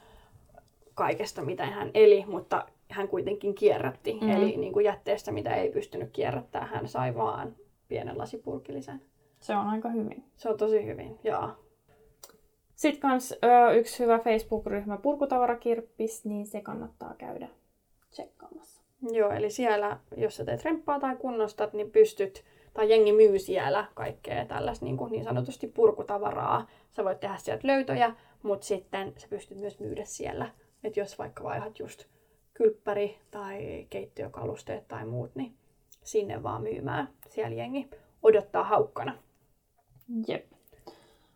[0.93, 4.18] kaikesta, mitä hän eli, mutta hän kuitenkin kierrätti.
[4.22, 4.30] Mm.
[4.30, 7.56] Eli niin kuin jätteestä, mitä ei pystynyt kierrättämään, hän sai vaan
[7.88, 9.02] pienen lasipurkillisen.
[9.40, 10.24] Se on aika hyvin.
[10.36, 11.50] Se on tosi hyvin, joo.
[12.76, 17.48] Sitten kans ö, yksi hyvä Facebook-ryhmä Purkutavarakirppis, niin se kannattaa käydä
[18.10, 18.82] tsekkaamassa.
[19.12, 23.86] Joo, eli siellä, jos sä teet remppaa tai kunnostat, niin pystyt, tai jengi myy siellä
[23.94, 26.68] kaikkea tällaista niin, kuin niin sanotusti purkutavaraa.
[26.92, 30.50] Sä voit tehdä sieltä löytöjä, mutta sitten sä pystyt myös myydä siellä.
[30.84, 32.06] Että jos vaikka vaihat just
[32.60, 35.55] kylppäri tai keittiökalusteet tai muut, niin
[36.03, 37.10] sinne vaan myymään.
[37.30, 37.89] Siellä jengi
[38.24, 39.14] odottaa haukkana.
[40.28, 40.45] Jep.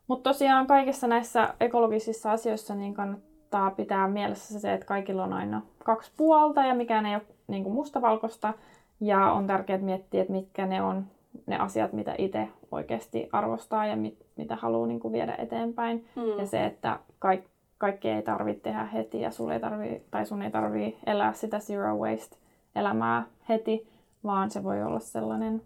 [0.07, 5.61] Mutta tosiaan kaikissa näissä ekologisissa asioissa niin kannattaa pitää mielessä se, että kaikilla on aina
[5.83, 8.53] kaksi puolta ja mikään ei ole niin kuin mustavalkoista.
[8.99, 11.05] Ja on tärkeää miettiä, että mitkä ne on
[11.45, 16.05] ne asiat, mitä itse oikeasti arvostaa ja mit, mitä haluaa niin kuin viedä eteenpäin.
[16.15, 16.39] Mm.
[16.39, 17.43] Ja se, että kaik,
[17.83, 21.59] kaikki ei tarvitse tehdä heti ja sun ei tarvii, tai sun ei tarvii elää sitä
[21.59, 22.37] zero waste
[22.75, 23.87] elämää heti,
[24.23, 25.61] vaan se voi olla sellainen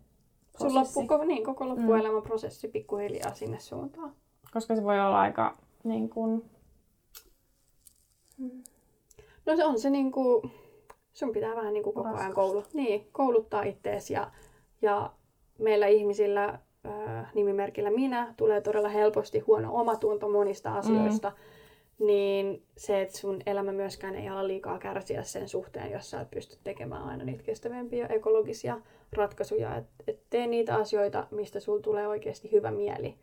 [0.57, 0.93] prosessi.
[0.93, 2.27] Sun loppu, niin, koko loppuelämän mm.
[2.27, 4.11] prosessi pikkuhiljaa sinne suuntaan.
[4.53, 6.49] Koska se voi olla aika niin kuin...
[9.45, 10.51] No se on se niin kuin,
[11.13, 14.31] sun pitää vähän niin kuin koko ajan koulu, niin, kouluttaa ittees ja,
[14.81, 15.11] ja
[15.59, 21.29] meillä ihmisillä äh, nimimerkillä minä tulee todella helposti huono omatunto monista asioista.
[21.29, 21.56] Mm
[21.99, 26.31] niin se, että sun elämä myöskään ei ala liikaa kärsiä sen suhteen, jos sä et
[26.31, 28.81] pysty tekemään aina niitä kestävämpiä ekologisia
[29.13, 29.75] ratkaisuja.
[29.75, 33.15] Että et tee niitä asioita, mistä sul tulee oikeasti hyvä mieli.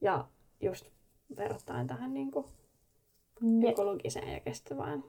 [0.00, 0.24] Ja
[0.60, 0.86] just
[1.36, 2.46] verrattaen tähän niin kuin
[3.44, 3.72] yeah.
[3.72, 5.04] ekologiseen ja kestävään.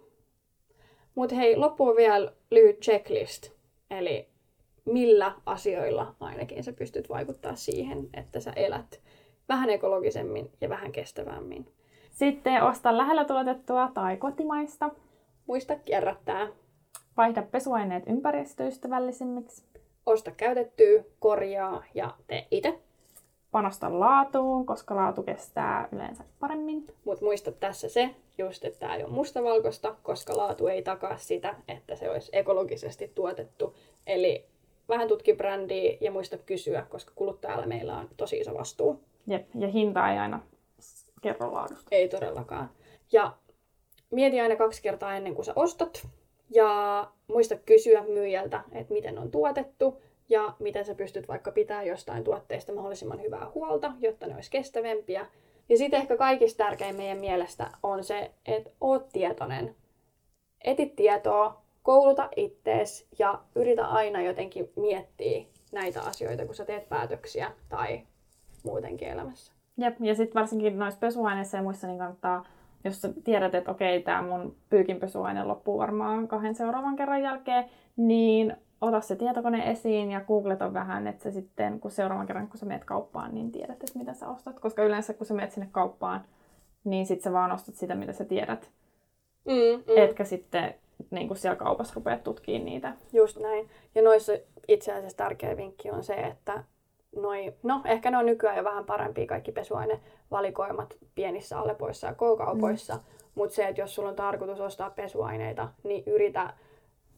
[1.15, 3.51] Mutta hei, loppuun vielä lyhyt checklist.
[3.91, 4.27] Eli
[4.85, 9.01] millä asioilla ainakin sä pystyt vaikuttaa siihen, että sä elät
[9.49, 11.76] vähän ekologisemmin ja vähän kestävämmin.
[12.17, 14.89] Sitten osta lähellä tuotettua tai kotimaista.
[15.47, 16.47] Muista kierrättää.
[17.17, 19.63] Vaihda pesuaineet ympäristöystävällisemmiksi.
[20.05, 22.79] Osta käytettyä, korjaa ja tee itse.
[23.51, 26.87] Panosta laatuun, koska laatu kestää yleensä paremmin.
[27.05, 31.55] Mutta muista tässä se, just että tämä ei ole mustavalkoista, koska laatu ei takaa sitä,
[31.67, 33.75] että se olisi ekologisesti tuotettu.
[34.07, 34.45] Eli
[34.89, 39.03] vähän tutki brändiä ja muista kysyä, koska kuluttajalla meillä on tosi iso vastuu.
[39.27, 40.39] Jep, ja hinta ei aina
[41.21, 41.87] kerro laadusta.
[41.91, 42.69] Ei todellakaan.
[43.11, 43.37] Ja
[44.11, 46.07] mieti aina kaksi kertaa ennen kuin sä ostat.
[46.49, 52.23] Ja muista kysyä myyjältä, että miten on tuotettu ja miten sä pystyt vaikka pitää jostain
[52.23, 55.25] tuotteista mahdollisimman hyvää huolta, jotta ne olisi kestävämpiä.
[55.69, 59.75] Ja sitten ehkä kaikista tärkein meidän mielestä on se, että oot tietoinen.
[60.63, 67.51] Etit tietoa, kouluta ittees ja yritä aina jotenkin miettiä näitä asioita, kun sä teet päätöksiä
[67.69, 68.01] tai
[68.63, 69.56] muutenkin elämässä.
[69.77, 72.45] Jep, ja sitten varsinkin noissa pesuaineissa ja muissa niin kannattaa,
[72.83, 77.65] jos sä tiedät, että okei, tämä mun pyykinpesuaine loppuu varmaan kahden seuraavan kerran jälkeen,
[77.97, 82.57] niin ota se tietokone esiin ja googleta vähän, että sä sitten, kun seuraavan kerran kun
[82.57, 84.59] sä meet kauppaan, niin tiedät, että mitä sä ostat.
[84.59, 86.21] Koska yleensä kun sä meet sinne kauppaan,
[86.83, 88.69] niin sit sä vaan ostat sitä, mitä sä tiedät.
[89.45, 89.97] Mm, mm.
[89.97, 90.75] Etkä sitten
[91.11, 92.93] niin kuin siellä kaupassa rupeat tutkimaan niitä.
[93.13, 93.69] Just näin.
[93.95, 94.33] Ja noissa
[94.67, 96.63] itse asiassa tärkeä vinkki on se, että
[97.15, 102.95] noi, no ehkä ne on nykyään jo vähän parempia kaikki pesuainevalikoimat pienissä Alepoissa ja K-kaupoissa,
[102.95, 103.01] mm.
[103.35, 106.53] mutta se, että jos sulla on tarkoitus ostaa pesuaineita, niin yritä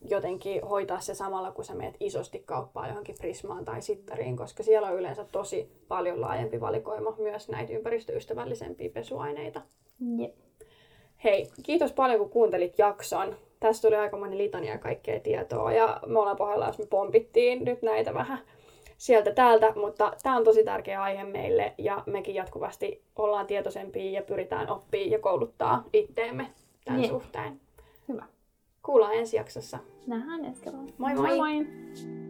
[0.09, 4.87] jotenkin hoitaa se samalla, kun sä meet isosti kauppaan johonkin Prismaan tai Sittariin, koska siellä
[4.87, 9.61] on yleensä tosi paljon laajempi valikoima myös näitä ympäristöystävällisempiä pesuaineita.
[10.19, 10.35] Yep.
[11.23, 13.35] Hei, kiitos paljon kun kuuntelit jakson.
[13.59, 17.81] Tästä tuli aika moni litania kaikkea tietoa ja me ollaan pohjalla, jos me pompittiin nyt
[17.81, 18.39] näitä vähän
[18.99, 24.21] sieltä täältä, mutta tämä on tosi tärkeä aihe meille ja mekin jatkuvasti ollaan tietoisempia ja
[24.21, 26.49] pyritään oppia ja kouluttaa itteemme
[26.85, 27.11] tämän yeah.
[27.11, 27.61] suhteen.
[28.07, 28.25] Hyvä.
[28.83, 29.79] Kuullaan ensi jaksossa.
[30.07, 30.91] Nähdään ensi kerralla.
[30.97, 31.37] Moi moi!
[31.37, 32.28] moi, moi.